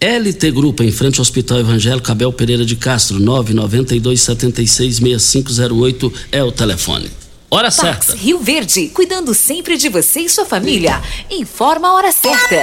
[0.00, 7.08] LT Grupo, em frente ao Hospital Evangélico Abel Pereira de Castro, 992766508 é o telefone.
[7.52, 8.14] Hora Pax certa.
[8.14, 11.02] Rio Verde, cuidando sempre de você e sua família.
[11.28, 12.62] Informa a hora certa.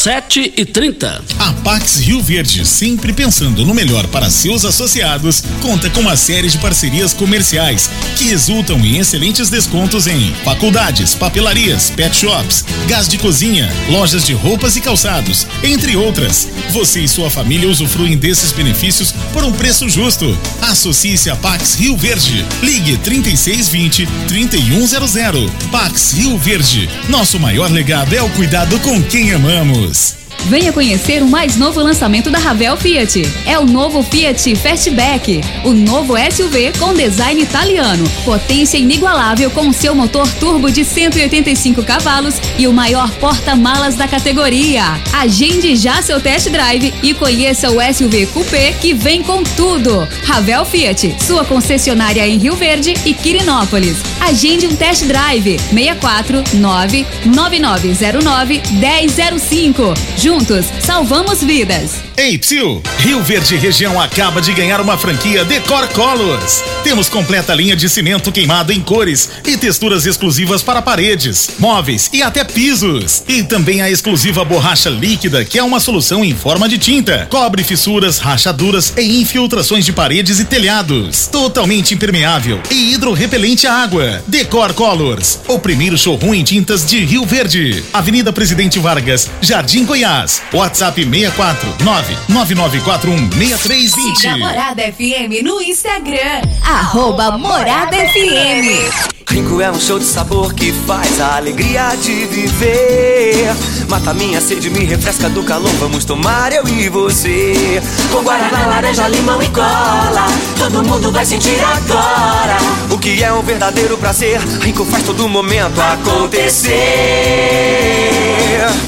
[0.00, 5.90] 7 e 30 A Pax Rio Verde, sempre pensando no melhor para seus associados, conta
[5.90, 12.16] com uma série de parcerias comerciais que resultam em excelentes descontos em faculdades, papelarias, pet
[12.16, 16.48] shops, gás de cozinha, lojas de roupas e calçados, entre outras.
[16.70, 20.34] Você e sua família usufruem desses benefícios por um preço justo.
[20.62, 22.46] Associe-se a Pax Rio Verde.
[22.62, 25.50] Ligue 3620 3100.
[25.70, 26.88] Pax Rio Verde.
[27.06, 29.89] Nosso maior legado é o cuidado com quem amamos.
[29.92, 30.29] Santos.
[30.46, 33.22] Venha conhecer o mais novo lançamento da Ravel Fiat.
[33.46, 39.94] É o novo Fiat Fastback, o novo SUV com design italiano, potência inigualável com seu
[39.94, 44.82] motor turbo de 185 cavalos e o maior porta-malas da categoria.
[45.12, 50.08] Agende já seu test drive e conheça o SUV Coupé que vem com tudo.
[50.24, 53.98] Ravel Fiat, sua concessionária em Rio Verde e Quirinópolis.
[54.20, 59.94] Agende um test drive 64 99909 1005.
[60.30, 62.09] Juntos, salvamos vidas.
[62.22, 62.82] Ei, Psil!
[62.98, 66.62] Rio Verde Região acaba de ganhar uma franquia Decor Colors.
[66.84, 72.22] Temos completa linha de cimento queimado em cores e texturas exclusivas para paredes, móveis e
[72.22, 73.24] até pisos.
[73.26, 77.26] E também a exclusiva borracha líquida, que é uma solução em forma de tinta.
[77.30, 81.26] Cobre fissuras, rachaduras e infiltrações de paredes e telhados.
[81.26, 84.22] Totalmente impermeável e hidrorrepelente à água.
[84.26, 87.82] Decor Colors, o primeiro showroom em tintas de Rio Verde.
[87.94, 90.42] Avenida Presidente Vargas, Jardim Goiás.
[90.52, 94.20] WhatsApp 649 9941 6320.
[94.20, 96.42] Siga a Morada FM no Instagram.
[96.62, 99.20] Arroba Morada FM.
[99.30, 103.54] Rico é um show de sabor que faz a alegria de viver.
[103.88, 105.70] Mata minha sede, me refresca do calor.
[105.78, 107.80] Vamos tomar eu e você.
[108.10, 110.26] Com guaraná, laranja, limão e cola.
[110.58, 112.56] Todo mundo vai sentir agora.
[112.90, 114.40] O que é um verdadeiro prazer.
[114.62, 116.70] Rico faz todo momento acontecer.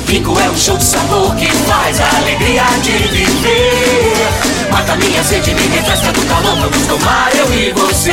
[0.09, 3.12] Rico é um show de sabor que faz a alegria de viver.
[4.71, 6.57] Mata minha sede, me refresca do calor.
[6.57, 8.13] Vamos tomar eu e você.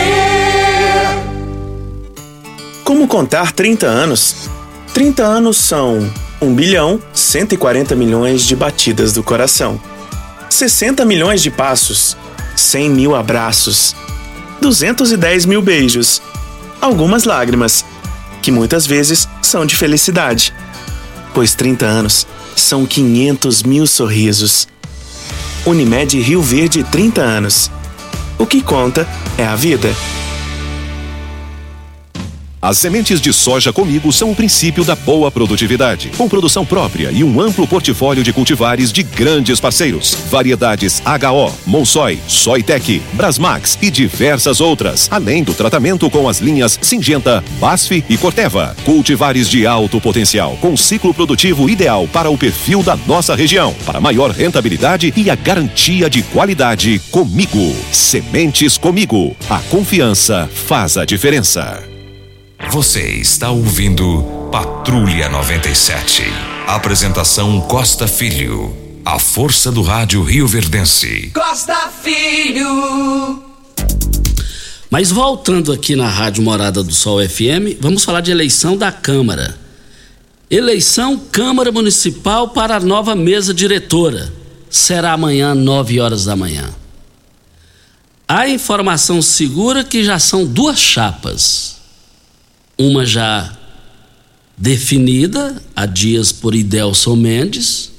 [2.84, 4.50] Como contar 30 anos?
[4.94, 6.10] 30 anos são
[6.42, 9.80] 1 bilhão 140 milhões de batidas do coração,
[10.50, 12.18] 60 milhões de passos,
[12.56, 13.96] 100 mil abraços,
[14.62, 16.22] 210 mil beijos,
[16.82, 17.86] algumas lágrimas,
[18.42, 20.54] que muitas vezes são de felicidade,
[21.34, 24.68] pois 30 anos são 500 mil sorrisos.
[25.66, 27.72] Unimed Rio Verde 30 anos.
[28.38, 29.90] O que conta é a vida.
[32.62, 37.24] As sementes de soja comigo são o princípio da boa produtividade, com produção própria e
[37.24, 40.14] um amplo portfólio de cultivares de grandes parceiros.
[40.30, 47.42] Variedades HO, Monsoy, Soitec, Brasmax e diversas outras, além do tratamento com as linhas Singenta,
[47.62, 48.76] Basf e Corteva.
[48.84, 54.02] Cultivares de alto potencial, com ciclo produtivo ideal para o perfil da nossa região, para
[54.02, 57.74] maior rentabilidade e a garantia de qualidade comigo.
[57.92, 59.34] Sementes comigo.
[59.50, 61.89] A confiança faz a diferença.
[62.68, 66.24] Você está ouvindo Patrulha 97.
[66.68, 68.76] Apresentação Costa Filho.
[69.04, 71.32] A força do rádio Rio Verdense.
[71.34, 73.42] Costa Filho.
[74.92, 79.58] Mas voltando aqui na Rádio Morada do Sol FM, vamos falar de eleição da Câmara.
[80.52, 84.32] Eleição Câmara Municipal para a nova mesa diretora.
[84.70, 86.70] Será amanhã, 9 horas da manhã.
[88.28, 91.79] A informação segura que já são duas chapas.
[92.80, 93.58] Uma já
[94.58, 97.92] definida há dias por Idelson Mendes,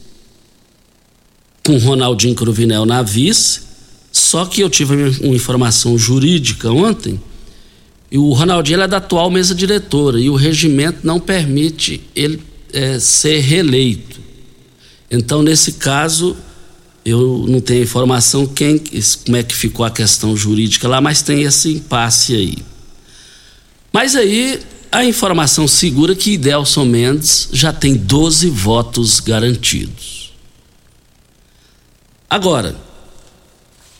[1.62, 3.60] com Ronaldinho Cruvinel na vice,
[4.10, 7.20] só que eu tive uma informação jurídica ontem,
[8.10, 12.98] e o Ronaldinho é da atual mesa diretora, e o regimento não permite ele é,
[12.98, 14.18] ser reeleito.
[15.10, 16.34] Então, nesse caso,
[17.04, 18.80] eu não tenho informação quem,
[19.26, 22.56] como é que ficou a questão jurídica lá, mas tem esse impasse aí.
[23.92, 24.60] Mas aí
[24.90, 30.32] a informação segura que Idelson Mendes já tem 12 votos garantidos.
[32.28, 32.76] Agora,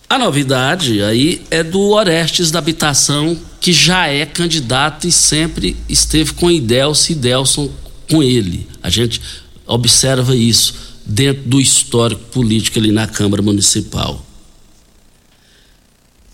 [0.09, 6.33] a novidade aí é do Orestes da Habitação, que já é candidato e sempre esteve
[6.33, 7.71] com Idelson e Idelson
[8.11, 8.67] com ele.
[8.83, 9.21] A gente
[9.67, 10.75] observa isso
[11.07, 14.25] dentro do histórico político ali na Câmara Municipal.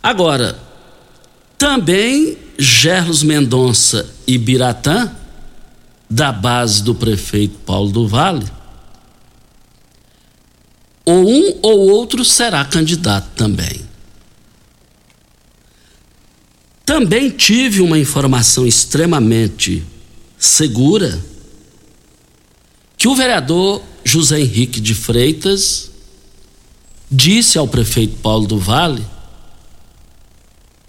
[0.02, 0.58] Agora,
[1.58, 5.10] também Gerlos Mendonça e Biratã,
[6.08, 8.46] da base do prefeito Paulo do Vale,
[11.04, 13.86] ou um ou outro será candidato também.
[16.84, 19.84] Também tive uma informação extremamente
[20.38, 21.20] segura
[22.96, 25.90] que o vereador José Henrique de Freitas
[27.10, 29.04] disse ao prefeito Paulo do Vale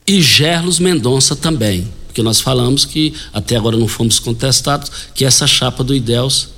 [0.08, 5.46] e Gerlos Mendonça também, porque nós falamos que até agora não fomos contestados que essa
[5.46, 6.50] chapa do Idels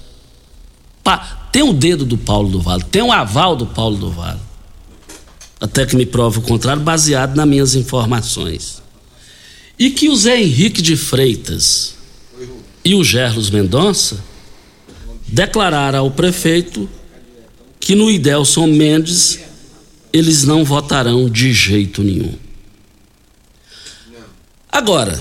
[1.52, 4.40] tem o dedo do Paulo do Vale, tem o aval do Paulo do Vale.
[5.60, 8.82] Até que me prove o contrário, baseado nas minhas informações.
[9.78, 11.96] E que o Zé Henrique de Freitas
[12.86, 14.24] e o Gerlos Mendonça
[15.28, 16.88] declararam ao prefeito
[17.80, 19.40] que no Idelson Mendes
[20.14, 22.34] eles não votarão de jeito nenhum.
[24.72, 25.20] Agora,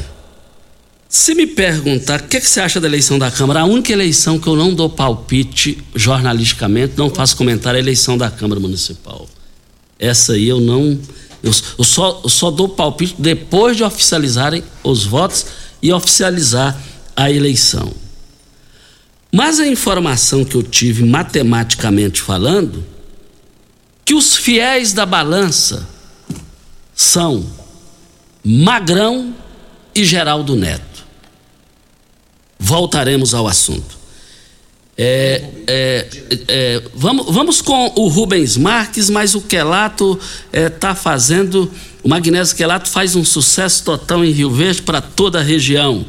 [1.08, 4.38] se me perguntar o que, que, você acha da eleição da Câmara, a única eleição
[4.38, 9.26] que eu não dou palpite jornalisticamente, não faço comentário, é a eleição da Câmara Municipal.
[9.98, 10.98] Essa aí eu não.
[11.42, 15.46] Eu, eu, só, eu só dou palpite depois de oficializarem os votos
[15.80, 16.78] e oficializar
[17.16, 17.92] a eleição.
[19.32, 22.84] Mas a informação que eu tive matematicamente falando,
[24.04, 25.86] que os fiéis da balança
[26.94, 27.44] são
[28.50, 29.34] Magrão
[29.94, 31.04] e Geraldo Neto.
[32.58, 33.98] Voltaremos ao assunto.
[34.96, 36.08] É, é,
[36.48, 40.18] é, vamos, vamos com o Rubens Marques, mas o Quelato
[40.50, 41.70] está é, fazendo.
[42.02, 46.06] O Magnésio Quelato faz um sucesso total em Rio Verde para toda a região.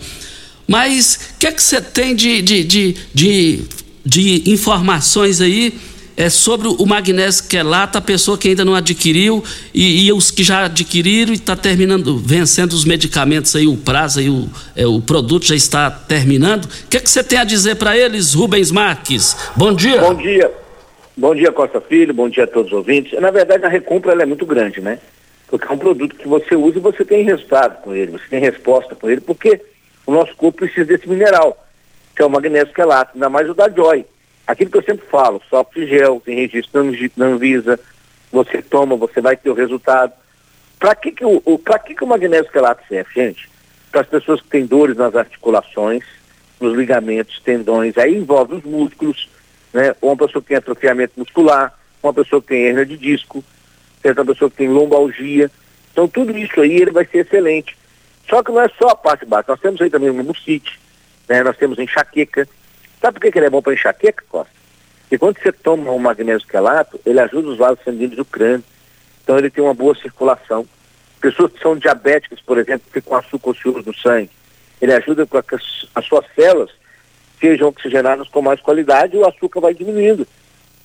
[0.65, 3.61] Mas o que é que você tem de, de, de, de,
[4.05, 5.77] de informações aí
[6.19, 9.41] é sobre o magnésio quelato, a pessoa que ainda não adquiriu
[9.73, 14.19] e, e os que já adquiriram e está terminando, vencendo os medicamentos aí, o prazo
[14.19, 16.65] aí, o, é, o produto já está terminando.
[16.65, 19.49] O que, é que você tem a dizer para eles, Rubens Marques?
[19.55, 20.01] Bom dia.
[20.01, 20.51] Bom dia.
[21.15, 23.17] Bom dia, Costa Filho, bom dia a todos os ouvintes.
[23.21, 24.99] Na verdade, a recompra é muito grande, né?
[25.47, 28.41] Porque é um produto que você usa e você tem resultado com ele, você tem
[28.41, 29.61] resposta com ele, porque
[30.05, 31.65] o nosso corpo precisa desse mineral,
[32.13, 34.05] que é o magnésio quelato, ainda mais o da Joy.
[34.49, 36.83] Aquilo que eu sempre falo, soft gel, tem registro
[37.15, 37.79] na Anvisa,
[38.31, 40.11] você toma, você vai ter o resultado.
[40.79, 43.47] Para que, que, o, o, que, que o magnésio quelato serve, gente?
[43.91, 46.03] Para as pessoas que têm dores nas articulações,
[46.59, 49.29] nos ligamentos, tendões, aí envolve os músculos,
[49.71, 49.95] né?
[50.01, 51.71] Ou uma pessoa que tem atrofiamento muscular,
[52.01, 53.43] uma pessoa que tem hernia de disco,
[54.01, 55.51] certa pessoa que tem lombalgia.
[55.91, 57.77] Então tudo isso aí ele vai ser excelente.
[58.27, 60.79] Só que não é só a parte baixa, nós temos aí também o mucite,
[61.27, 61.43] né?
[61.43, 62.49] nós temos enxaqueca.
[63.01, 64.51] Sabe por que ele é bom para enxaqueca, Costa?
[65.01, 68.63] Porque quando você toma um magnésio quelato, ele ajuda os vasos sanguíneos do crânio.
[69.23, 70.67] Então ele tem uma boa circulação.
[71.19, 74.29] Pessoas que são diabéticas, por exemplo, que com açúcar ocioso no sangue,
[74.81, 76.69] ele ajuda para que as suas células
[77.39, 80.27] sejam oxigenadas com mais qualidade e o açúcar vai diminuindo.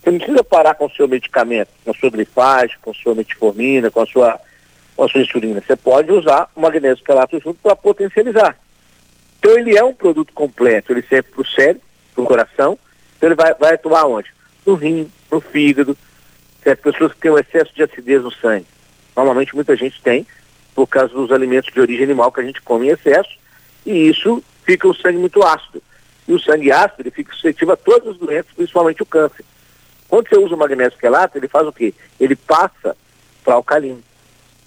[0.02, 3.14] Você não precisa parar com o seu medicamento, com a sua grifagem, com a sua
[3.14, 4.40] metformina, com a sua
[4.96, 5.62] com a sua insulina.
[5.66, 8.56] Você pode usar o magnésio quelato junto para potencializar.
[9.38, 11.82] Então ele é um produto completo, ele serve para o cérebro,
[12.14, 12.78] para o coração,
[13.16, 14.30] então ele vai, vai atuar onde?
[14.64, 15.96] No rim, no fígado,
[16.62, 16.82] certo?
[16.82, 18.66] pessoas que têm um excesso de acidez no sangue.
[19.16, 20.26] Normalmente muita gente tem,
[20.74, 23.30] por causa dos alimentos de origem animal que a gente come em excesso,
[23.86, 25.82] e isso fica o sangue muito ácido.
[26.26, 29.44] E o sangue ácido ele fica suscetível a todas as doenças, principalmente o câncer.
[30.08, 31.92] Quando você usa o magnésio quelato, ele faz o quê?
[32.18, 32.96] Ele passa
[33.44, 34.02] para alcalino.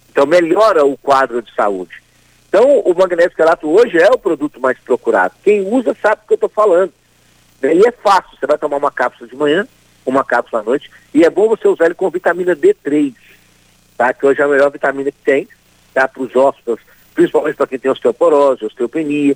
[0.09, 2.01] Então melhora o quadro de saúde.
[2.47, 5.35] Então o magnésio quelato hoje é o produto mais procurado.
[5.43, 6.93] Quem usa sabe o que eu estou falando.
[7.63, 9.67] E é fácil, você vai tomar uma cápsula de manhã,
[10.05, 13.13] uma cápsula à noite, e é bom você usar ele com vitamina D3,
[13.97, 14.13] tá?
[14.13, 15.47] Que hoje é a melhor vitamina que tem,
[15.93, 16.07] tá?
[16.07, 16.79] Para os ossos,
[17.13, 19.35] principalmente para quem tem osteoporose, osteopenia.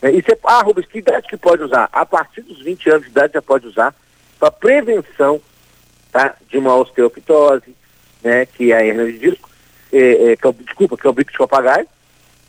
[0.00, 0.14] Né?
[0.14, 1.88] E você, ah, Rubens, que idade que pode usar?
[1.92, 3.94] A partir dos 20 anos de idade já pode usar
[4.38, 5.40] para prevenção,
[6.10, 6.34] tá?
[6.48, 7.76] De uma osteopitose,
[8.22, 8.46] né?
[8.46, 9.48] Que é a hernia de disco,
[9.92, 11.86] é, é, que é, desculpa, que é o bico de papagaio,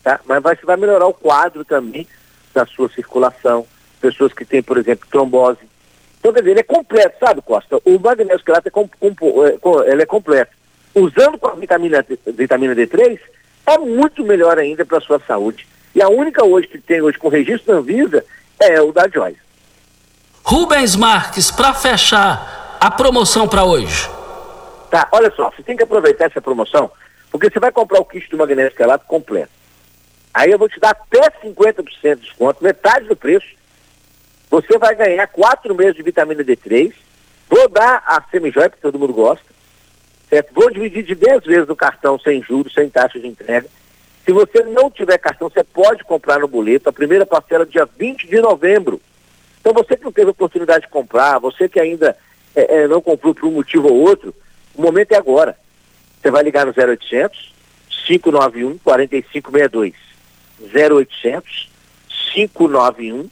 [0.03, 0.19] tá?
[0.25, 2.07] mas vai, você vai melhorar o quadro também
[2.53, 3.65] da sua circulação.
[3.99, 5.59] Pessoas que têm, por exemplo, trombose.
[6.19, 7.77] Então, quer dizer, ele é completo, sabe, Costa?
[7.85, 10.51] O magnésio quelato é, é, é completo.
[10.93, 13.19] Usando com a vitamina, vitamina D3,
[13.65, 15.67] é muito melhor ainda para a sua saúde.
[15.93, 18.25] E a única hoje que tem hoje com registro na Anvisa
[18.59, 19.39] é o da Joyce.
[20.43, 24.09] Rubens Marques, para fechar a promoção para hoje.
[24.89, 26.89] Tá, olha só, você tem que aproveitar essa promoção
[27.31, 29.51] porque você vai comprar o kit do magnésio quelato completo.
[30.33, 33.47] Aí eu vou te dar até 50% de desconto, metade do preço.
[34.49, 36.93] Você vai ganhar quatro meses de vitamina D3.
[37.49, 39.45] Vou dar a semijoia, que todo mundo gosta.
[40.29, 40.53] Certo?
[40.53, 43.67] Vou dividir de 10 vezes no cartão sem juros, sem taxa de entrega.
[44.25, 46.89] Se você não tiver cartão, você pode comprar no boleto.
[46.89, 49.01] A primeira parcela dia 20 de novembro.
[49.59, 52.15] Então você que não teve oportunidade de comprar, você que ainda
[52.55, 54.33] é, é, não comprou por um motivo ou outro,
[54.75, 55.57] o momento é agora.
[56.21, 57.53] Você vai ligar no 0800
[58.07, 59.93] 591 4562.
[60.61, 61.69] 0800
[62.33, 63.29] 591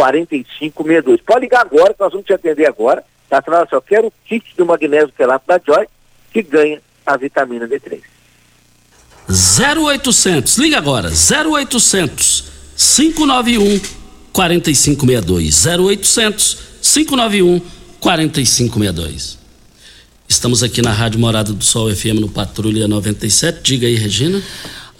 [0.00, 1.20] 4562.
[1.20, 3.04] Pode ligar agora, que nós vamos te atender agora.
[3.28, 3.42] Tá?
[3.42, 5.86] Você só quero o kit do magnésio quelato da Joy,
[6.32, 8.00] que ganha a vitamina D3.
[9.28, 12.44] 0800, liga agora, 0800
[12.76, 13.80] 591
[14.32, 15.66] 4562.
[15.66, 17.60] 0800 591
[18.00, 19.38] 4562.
[20.26, 23.60] Estamos aqui na Rádio Morada do Sol FM no Patrulha 97.
[23.62, 24.42] Diga aí, Regina.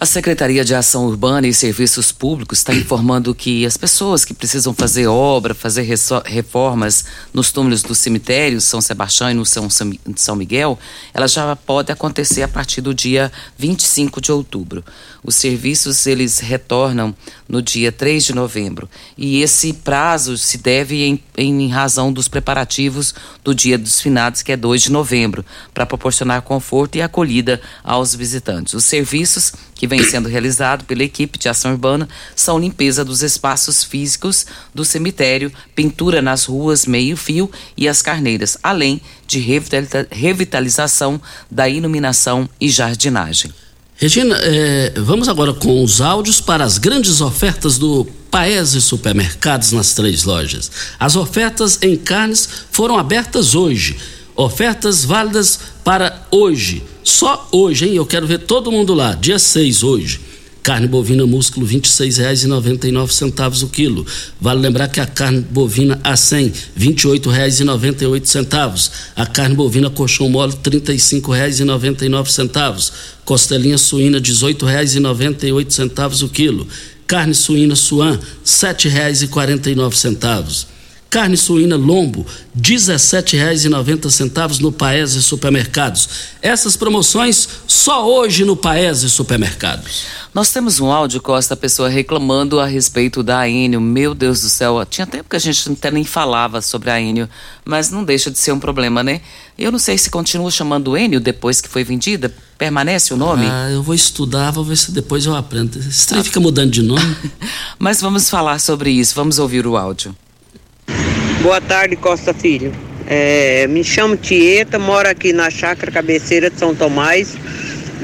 [0.01, 4.73] A Secretaria de Ação Urbana e Serviços Públicos está informando que as pessoas que precisam
[4.73, 5.87] fazer obra, fazer
[6.25, 10.79] reformas nos túmulos do cemitério São Sebastião e no São, São Miguel,
[11.13, 14.83] ela já pode acontecer a partir do dia 25 de outubro.
[15.23, 17.15] Os serviços eles retornam
[17.47, 23.13] no dia 3 de novembro e esse prazo se deve em, em razão dos preparativos
[23.43, 25.45] do Dia dos Finados, que é 2 de novembro,
[25.75, 28.73] para proporcionar conforto e acolhida aos visitantes.
[28.73, 33.83] Os serviços que vêm sendo realizados pela equipe de ação urbana são limpeza dos espaços
[33.83, 39.39] físicos do cemitério, pintura nas ruas meio-fio e as carneiras, além de
[40.11, 41.19] revitalização
[41.49, 43.51] da iluminação e jardinagem.
[43.95, 49.95] Regina, é, vamos agora com os áudios para as grandes ofertas do Paese Supermercados nas
[49.95, 50.69] três lojas.
[50.99, 53.97] As ofertas em carnes foram abertas hoje.
[54.35, 56.83] Ofertas válidas para hoje.
[57.03, 57.95] Só hoje, hein?
[57.95, 59.13] Eu quero ver todo mundo lá.
[59.13, 60.19] Dia 6 hoje.
[60.63, 64.05] Carne bovina músculo R$ 26,99 o quilo.
[64.39, 68.91] Vale lembrar que a carne bovina a 100 R$ 28,98.
[69.15, 72.91] A carne bovina colchão mole R$ 35,99.
[73.25, 76.67] Costelinha suína R$ 18,98 o quilo.
[77.07, 80.70] Carne suína suan R$ 7,49.
[81.11, 86.07] Carne suína lombo, R$ 17,90 no Paese Supermercados.
[86.41, 90.05] Essas promoções só hoje no Paese Supermercados.
[90.33, 93.81] Nós temos um áudio, Costa, a pessoa reclamando a respeito da Enio.
[93.81, 97.27] Meu Deus do céu, tinha tempo que a gente até nem falava sobre a Enio,
[97.65, 99.19] mas não deixa de ser um problema, né?
[99.59, 102.33] Eu não sei se continua chamando Enio depois que foi vendida.
[102.57, 103.47] Permanece o nome?
[103.47, 105.77] Ah, eu vou estudar, vou ver se depois eu aprendo.
[105.77, 106.23] Esse trem ah.
[106.23, 107.17] fica mudando de nome.
[107.77, 110.15] mas vamos falar sobre isso, vamos ouvir o áudio.
[111.41, 112.71] Boa tarde, Costa Filho.
[113.07, 117.35] É, me chamo Tieta, moro aqui na chácara cabeceira de São Tomás,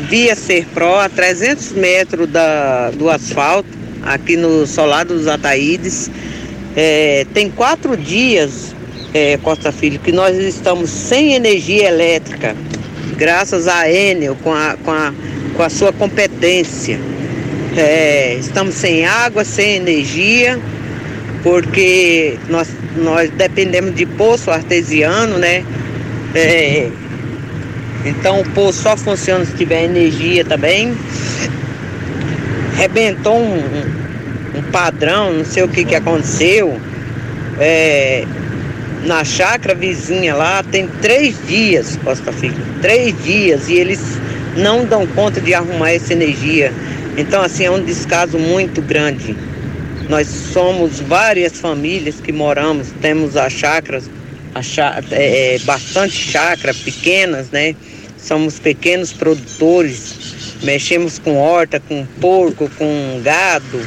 [0.09, 3.69] via Ser Pro, a 300 metros da, do asfalto,
[4.03, 6.09] aqui no Solado dos Ataídes.
[6.75, 8.75] É, tem quatro dias,
[9.13, 12.55] é, Costa Filho, que nós estamos sem energia elétrica,
[13.15, 15.13] graças a Enel, com a, com a,
[15.55, 16.99] com a sua competência.
[17.77, 20.59] É, estamos sem água, sem energia
[21.43, 25.63] porque nós, nós dependemos de poço artesiano, né?
[26.35, 26.89] É,
[28.05, 30.95] então o poço só funciona se tiver energia também.
[32.75, 33.57] Rebentou um,
[34.55, 36.79] um, padrão, não sei o que, que aconteceu.
[37.59, 38.25] É,
[39.03, 43.99] na chácara vizinha lá tem três dias, Costa Filho, três dias, e eles
[44.57, 46.71] não dão conta de arrumar essa energia.
[47.17, 49.35] Então, assim, é um descaso muito grande.
[50.09, 54.09] Nós somos várias famílias que moramos, temos as chácaras,
[54.55, 57.75] a chá, é, é, bastante chácara, pequenas, né?
[58.17, 63.81] Somos pequenos produtores, mexemos com horta, com porco, com gado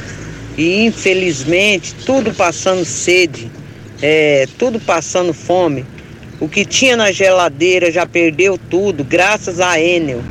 [0.59, 3.51] e infelizmente tudo passando sede,
[4.03, 5.87] é, tudo passando fome.
[6.39, 10.23] O que tinha na geladeira já perdeu tudo, graças a Enel,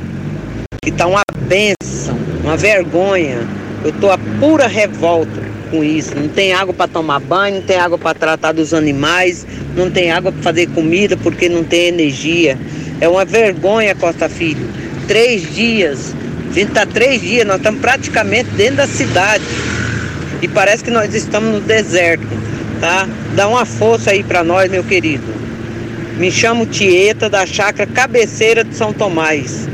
[0.84, 3.40] que está uma benção, uma vergonha.
[3.82, 6.14] Eu estou a pura revolta com isso.
[6.14, 9.46] Não tem água para tomar banho, não tem água para tratar dos animais,
[9.76, 12.58] não tem água para fazer comida porque não tem energia.
[13.00, 14.68] É uma vergonha, Costa Filho.
[15.06, 16.14] Três dias,
[16.50, 19.44] a gente está três dias, nós estamos praticamente dentro da cidade.
[20.42, 22.26] E parece que nós estamos no deserto,
[22.80, 23.08] tá?
[23.34, 25.40] Dá uma força aí para nós, meu querido.
[26.16, 29.68] Me chamo Tieta, da chácara Cabeceira de São Tomás.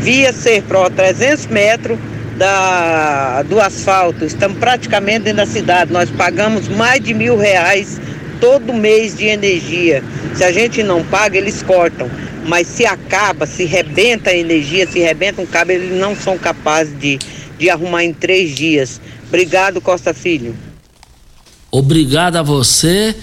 [0.00, 1.98] Via Serpro, 300 metros
[2.42, 5.92] da, do asfalto, estamos praticamente dentro da cidade.
[5.92, 8.00] Nós pagamos mais de mil reais
[8.40, 10.02] todo mês de energia.
[10.34, 12.10] Se a gente não paga, eles cortam.
[12.44, 16.98] Mas se acaba, se rebenta a energia, se rebenta um cabo, eles não são capazes
[16.98, 17.16] de,
[17.56, 19.00] de arrumar em três dias.
[19.28, 20.56] Obrigado, Costa Filho.
[21.70, 23.14] Obrigado a você,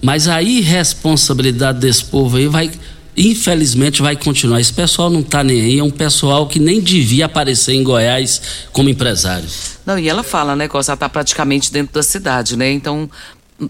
[0.00, 2.70] mas a irresponsabilidade desse povo aí vai
[3.18, 4.60] infelizmente vai continuar.
[4.60, 8.68] Esse pessoal não está nem aí, é um pessoal que nem devia aparecer em Goiás
[8.72, 9.48] como empresário.
[9.84, 12.70] Não, e ela fala, né, que ela está praticamente dentro da cidade, né?
[12.70, 13.10] Então,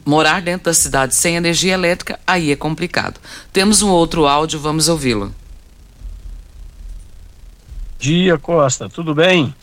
[0.05, 3.21] morar dentro da cidade sem energia elétrica, aí é complicado.
[3.53, 5.35] Temos um outro áudio, vamos ouvi-lo.
[7.99, 9.55] Dia Costa, tudo bem?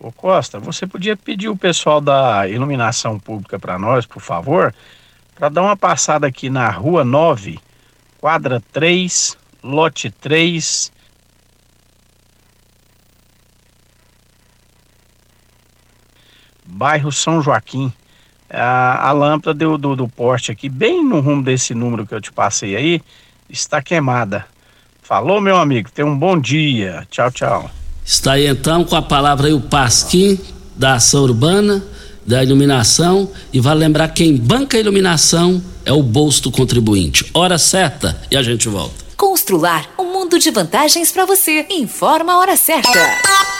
[0.00, 4.74] Ô Costa, você podia pedir o pessoal da iluminação pública para nós, por favor,
[5.34, 7.58] para dar uma passada aqui na Rua 9,
[8.18, 10.92] quadra 3, lote 3.
[16.64, 17.92] Bairro São Joaquim.
[18.50, 22.20] A, a lâmpada do, do, do poste aqui, bem no rumo desse número que eu
[22.20, 23.02] te passei aí,
[23.48, 24.46] está queimada.
[25.02, 25.90] Falou, meu amigo.
[25.90, 27.06] Tenha um bom dia.
[27.10, 27.70] Tchau, tchau.
[28.04, 30.38] Está aí então com a palavra aí o Pasquim
[30.74, 31.82] da ação urbana,
[32.28, 37.24] da iluminação e vale lembrar quem banca a iluminação é o bolso do contribuinte.
[37.32, 38.94] Hora certa e a gente volta.
[39.16, 41.64] Constrular um mundo de vantagens para você.
[41.70, 43.57] Informa a hora certa.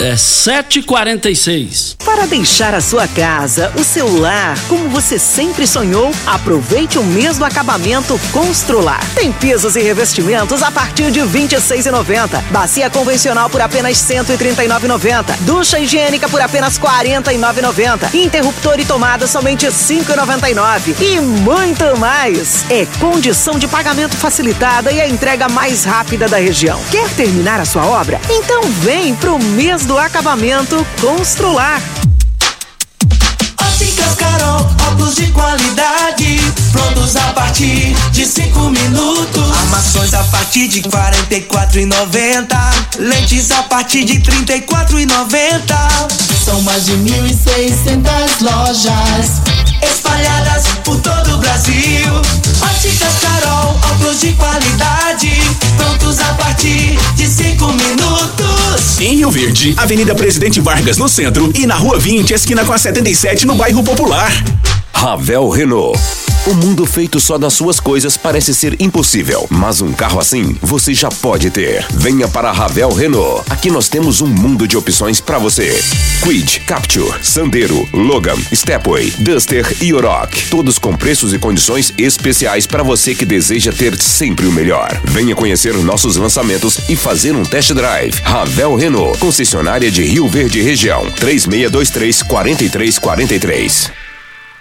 [0.00, 1.96] É 7h46.
[2.02, 7.36] Para deixar a sua casa, o seu lar, como você sempre sonhou, aproveite o mês
[7.36, 9.04] do acabamento Constrular.
[9.14, 12.40] Tem pisos e revestimentos a partir de R$ 26,90.
[12.50, 15.36] Bacia convencional por apenas R$ 139,90.
[15.40, 18.14] Ducha higiênica por apenas R$ 49,90.
[18.14, 20.98] Interruptor e tomada somente R$ 5,99.
[20.98, 22.64] E muito mais.
[22.70, 26.80] É condição de pagamento facilitada e a entrega mais rápida da região.
[26.90, 28.18] Quer terminar a sua obra?
[28.30, 31.82] Então vem pro mês do acabamento Constrular.
[33.60, 39.50] Óticas Carol, óculos de qualidade, prontos a partir de cinco minutos.
[39.62, 41.80] Armações a partir de quarenta e quatro
[43.00, 44.96] lentes a partir de trinta e quatro.
[46.44, 47.34] São mais de mil e
[48.40, 49.42] lojas
[49.82, 52.19] espalhadas por todo o Brasil.
[59.40, 63.54] Verde, Avenida Presidente Vargas no centro e na Rua 20, esquina com a 77 no
[63.54, 64.30] bairro Popular.
[64.92, 65.98] Ravel Renault.
[66.46, 70.94] O mundo feito só das suas coisas parece ser impossível, mas um carro assim você
[70.94, 71.84] já pode ter.
[71.90, 73.44] Venha para a Ravel Renault.
[73.50, 75.78] Aqui nós temos um mundo de opções para você.
[76.22, 80.48] Quid, Capture, Sandero, Logan, Stepway, Duster e Oroch.
[80.50, 84.98] Todos com preços e condições especiais para você que deseja ter sempre o melhor.
[85.04, 88.18] Venha conhecer nossos lançamentos e fazer um test drive.
[88.22, 91.02] Ravel Renault, concessionária de Rio Verde Região.
[91.10, 94.09] 3623 4343.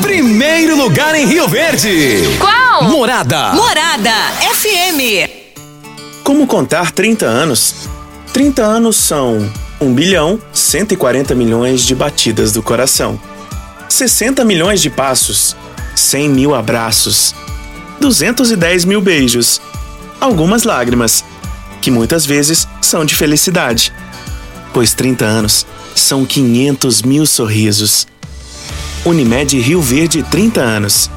[0.00, 2.22] Primeiro lugar em Rio Verde.
[2.38, 2.84] Qual?
[2.84, 3.52] Morada.
[3.52, 4.12] Morada
[4.54, 5.28] FM.
[6.22, 7.88] Como contar 30 anos?
[8.32, 13.18] 30 anos são 1 bilhão 140 milhões de batidas do coração,
[13.88, 15.56] 60 milhões de passos,
[15.96, 17.34] 100 mil abraços,
[17.98, 19.60] 210 mil beijos,
[20.20, 21.24] algumas lágrimas,
[21.80, 23.92] que muitas vezes são de felicidade,
[24.72, 28.06] pois 30 anos são 500 mil sorrisos.
[29.04, 31.10] Unimed Rio Verde 30 anos.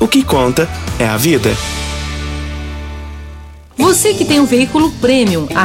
[0.00, 0.68] O que conta
[0.98, 1.50] é a vida.
[3.76, 5.64] Você que tem um veículo premium, a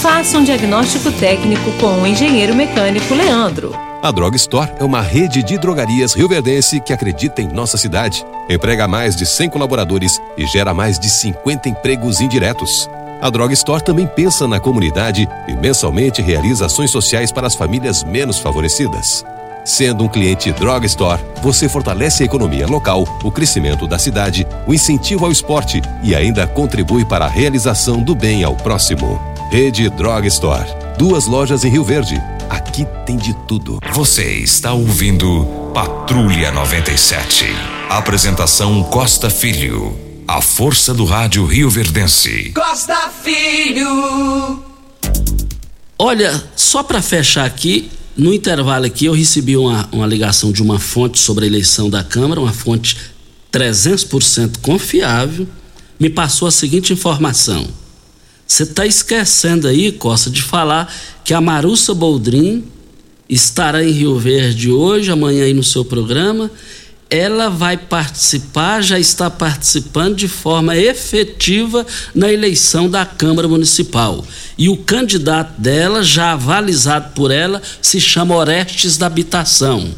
[0.00, 3.74] Faça um diagnóstico técnico com o engenheiro mecânico Leandro.
[4.02, 8.24] A Drog Store é uma rede de drogarias rioverdense que acredita em nossa cidade.
[8.48, 12.88] Emprega mais de 100 colaboradores e gera mais de 50 empregos indiretos.
[13.22, 18.04] A Drog Store também pensa na comunidade e mensalmente realiza ações sociais para as famílias
[18.04, 19.24] menos favorecidas.
[19.66, 24.72] Sendo um cliente Drog Store, você fortalece a economia local, o crescimento da cidade, o
[24.72, 29.20] incentivo ao esporte e ainda contribui para a realização do bem ao próximo.
[29.50, 30.68] Rede Drog Store.
[30.96, 32.22] Duas lojas em Rio Verde.
[32.48, 33.80] Aqui tem de tudo.
[33.92, 35.44] Você está ouvindo
[35.74, 37.46] Patrulha 97.
[37.90, 39.98] Apresentação Costa Filho.
[40.28, 42.52] A força do rádio Rio Verdense.
[42.54, 44.62] Costa Filho.
[45.98, 50.78] Olha, só para fechar aqui, no intervalo aqui eu recebi uma, uma ligação de uma
[50.78, 52.96] fonte sobre a eleição da Câmara, uma fonte
[53.52, 55.46] 300% confiável,
[55.98, 57.66] me passou a seguinte informação.
[58.46, 60.92] Você está esquecendo aí, Costa, de falar
[61.24, 62.64] que a Marussa Boldrin
[63.28, 66.50] estará em Rio Verde hoje, amanhã aí no seu programa.
[67.08, 74.24] Ela vai participar, já está participando de forma efetiva na eleição da Câmara Municipal.
[74.58, 79.94] E o candidato dela, já avalizado por ela, se chama Orestes da Habitação.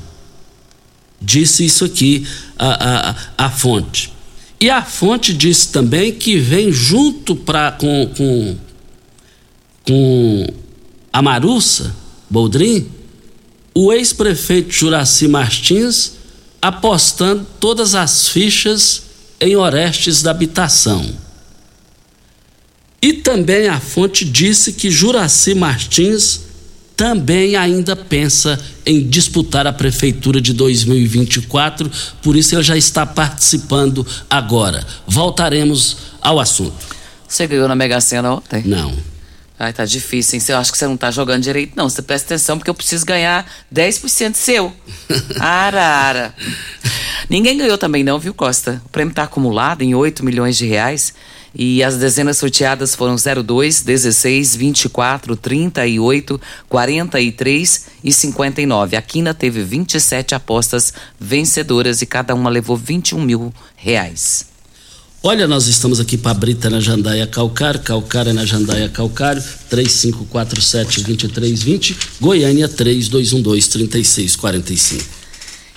[1.20, 2.26] Disse isso aqui
[2.58, 4.12] a, a, a fonte.
[4.60, 8.56] E a fonte disse também que vem junto pra, com, com,
[9.86, 10.46] com
[11.12, 11.94] a Marussa
[12.28, 12.86] Boldrin
[13.72, 16.17] o ex-prefeito Juraci Martins
[16.60, 19.02] apostando todas as fichas
[19.40, 21.08] em Orestes da Habitação.
[23.00, 26.40] E também a fonte disse que Juraci Martins
[26.96, 31.88] também ainda pensa em disputar a prefeitura de 2024,
[32.20, 34.84] por isso ele já está participando agora.
[35.06, 36.74] Voltaremos ao assunto.
[37.28, 38.64] Você ganhou na Mega Sena ontem?
[38.64, 38.96] Não.
[39.58, 40.44] Ai, tá difícil, hein?
[40.48, 41.88] Eu acho que você não tá jogando direito, não.
[41.88, 43.44] Você presta atenção, porque eu preciso ganhar
[43.74, 44.72] 10% seu.
[45.40, 46.32] Arara.
[47.28, 48.80] Ninguém ganhou também, não, viu, Costa?
[48.86, 51.12] O prêmio tá acumulado em 8 milhões de reais.
[51.54, 58.96] E as dezenas sorteadas foram 02, 16, 24, 38, 43 e 59.
[58.96, 64.46] A Quina teve 27 apostas vencedoras e cada uma levou 21 mil reais.
[65.30, 72.66] Olha, nós estamos aqui para Brita na Jandaia Calcário, Calcário na Jandaia Calcário, 3547-2320, Goiânia
[72.66, 75.17] 3212-3645.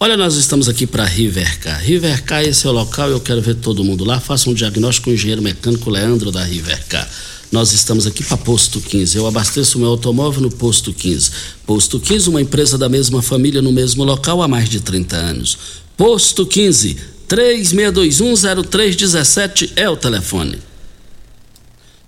[0.00, 1.80] Olha, nós estamos aqui para Rivercar.
[1.80, 4.18] Rivercar, esse é o local, eu quero ver todo mundo lá.
[4.18, 7.08] Faça um diagnóstico com o engenheiro mecânico Leandro da Rivercar.
[7.52, 9.16] Nós estamos aqui para Posto 15.
[9.16, 11.30] Eu abasteço meu automóvel no Posto 15.
[11.64, 15.56] Posto 15, uma empresa da mesma família no mesmo local há mais de 30 anos.
[15.96, 16.96] Posto 15,
[17.28, 20.58] 36210317 é o telefone.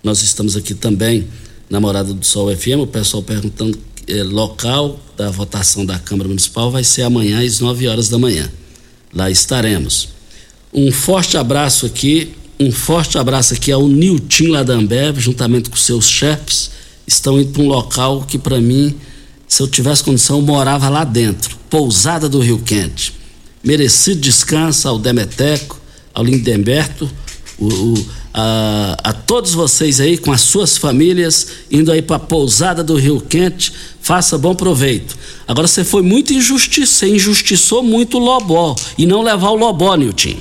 [0.03, 1.25] Nós estamos aqui também
[1.69, 6.71] na Morada do Sol FM, o pessoal perguntando eh, local da votação da Câmara Municipal
[6.71, 8.49] vai ser amanhã às 9 horas da manhã.
[9.13, 10.09] Lá estaremos.
[10.73, 16.71] Um forte abraço aqui, um forte abraço aqui ao Nilton Ladambev, juntamente com seus chefes,
[17.05, 18.95] estão indo para um local que para mim,
[19.47, 23.13] se eu tivesse condição, eu morava lá dentro, Pousada do Rio Quente.
[23.63, 25.79] Merecido descanso ao Demeteco,
[26.13, 27.09] ao Lindemberto,
[27.59, 32.19] o, o a, a, todos vocês aí com as suas famílias indo aí para a
[32.19, 35.17] pousada do Rio Quente, faça bom proveito.
[35.47, 40.37] Agora você foi muito injustiça, injustiçou muito o Lobó e não levar o Lobó, Nilton.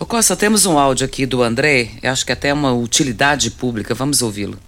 [0.00, 3.50] Ô Costa, temos um áudio aqui do André, eu acho que até é uma utilidade
[3.50, 4.58] pública, vamos ouvi-lo.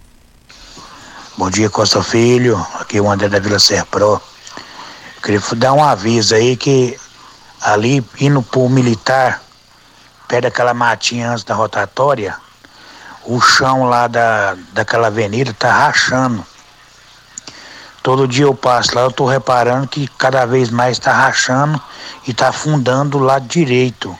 [1.37, 4.21] Bom dia, Costa Filho, aqui é o André da Vila Serpro.
[5.15, 6.97] Eu queria dar um aviso aí que
[7.61, 9.41] ali indo pro militar,
[10.31, 12.37] perto daquela matinha antes da rotatória,
[13.25, 16.45] o chão lá da, daquela avenida tá rachando.
[18.01, 21.79] Todo dia eu passo lá, eu tô reparando que cada vez mais está rachando
[22.25, 24.17] e está afundando o lado direito.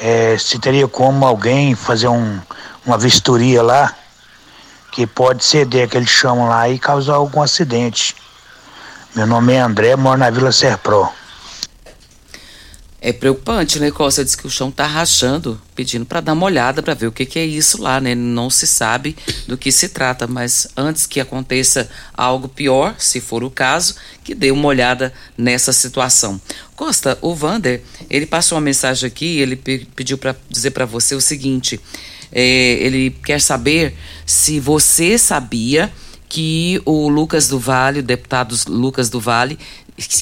[0.00, 2.40] É, se teria como alguém fazer um,
[2.86, 3.92] uma vistoria lá,
[4.92, 8.14] que pode ceder aquele chão lá e causar algum acidente.
[9.16, 11.08] Meu nome é André, moro na Vila Serpro.
[13.04, 14.24] É preocupante, né, Costa?
[14.24, 17.26] Diz que o chão tá rachando, pedindo para dar uma olhada para ver o que,
[17.26, 18.14] que, é isso lá, né?
[18.14, 19.16] Não se sabe
[19.48, 24.36] do que se trata, mas antes que aconteça algo pior, se for o caso, que
[24.36, 26.40] dê uma olhada nessa situação.
[26.76, 31.20] Costa, o Vander, ele passou uma mensagem aqui, ele pediu para dizer para você o
[31.20, 31.80] seguinte:
[32.30, 32.44] é,
[32.74, 35.92] ele quer saber se você sabia
[36.32, 39.58] que o Lucas do Vale, o deputado Lucas do Vale,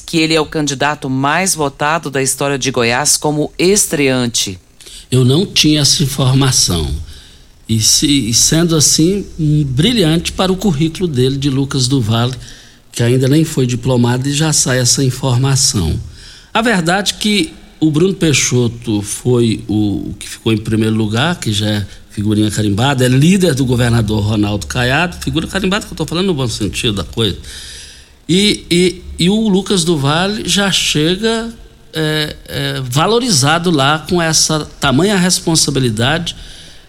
[0.06, 4.58] que ele é o candidato mais votado da história de Goiás como estreante.
[5.10, 6.88] Eu não tinha essa informação.
[7.68, 12.34] E, se, e sendo assim, um brilhante para o currículo dele, de Lucas do Vale,
[12.90, 15.98] que ainda nem foi diplomado e já sai essa informação.
[16.52, 21.38] A verdade é que o Bruno Peixoto foi o, o que ficou em primeiro lugar,
[21.38, 25.94] que já é figurinha carimbada, é líder do governador Ronaldo Caiado, figura carimbada que eu
[25.94, 27.38] estou falando no bom sentido da coisa
[28.32, 31.52] E, e, e o Lucas do Vale já chega
[31.92, 36.36] é, é, valorizado lá com essa tamanha responsabilidade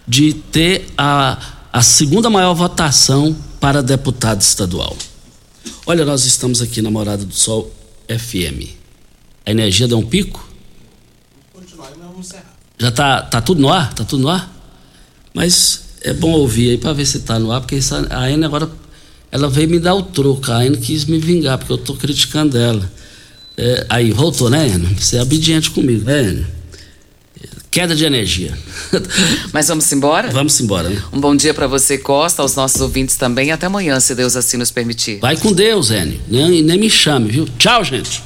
[0.08, 1.40] de ter a,
[1.74, 4.96] a segunda maior votação para deputado estadual.
[5.88, 7.74] Olha, nós estamos aqui na Morada do Sol
[8.08, 8.78] FM.
[9.44, 10.48] A energia deu um pico?
[12.78, 13.92] Já tá, tá tudo no ar?
[13.96, 14.48] Tá tudo no ar?
[15.34, 18.46] Mas é bom ouvir aí para ver se tá no ar, porque essa, a Ana
[18.46, 18.70] agora
[19.32, 20.52] ela veio me dar o troco.
[20.52, 22.92] A Ana quis me vingar, porque eu tô criticando ela.
[23.58, 24.90] É, aí voltou, né, Ana?
[24.98, 26.62] Você é obediente comigo, né, Ana?
[27.70, 28.58] Queda de energia.
[29.54, 30.30] Mas vamos embora?
[30.30, 31.02] Vamos embora, né?
[31.14, 33.50] Um bom dia para você, Costa, aos nossos ouvintes também.
[33.52, 35.20] Até amanhã, se Deus assim nos permitir.
[35.20, 36.20] Vai com Deus, Enio.
[36.28, 37.48] Nem, nem me chame, viu?
[37.58, 38.22] Tchau, gente.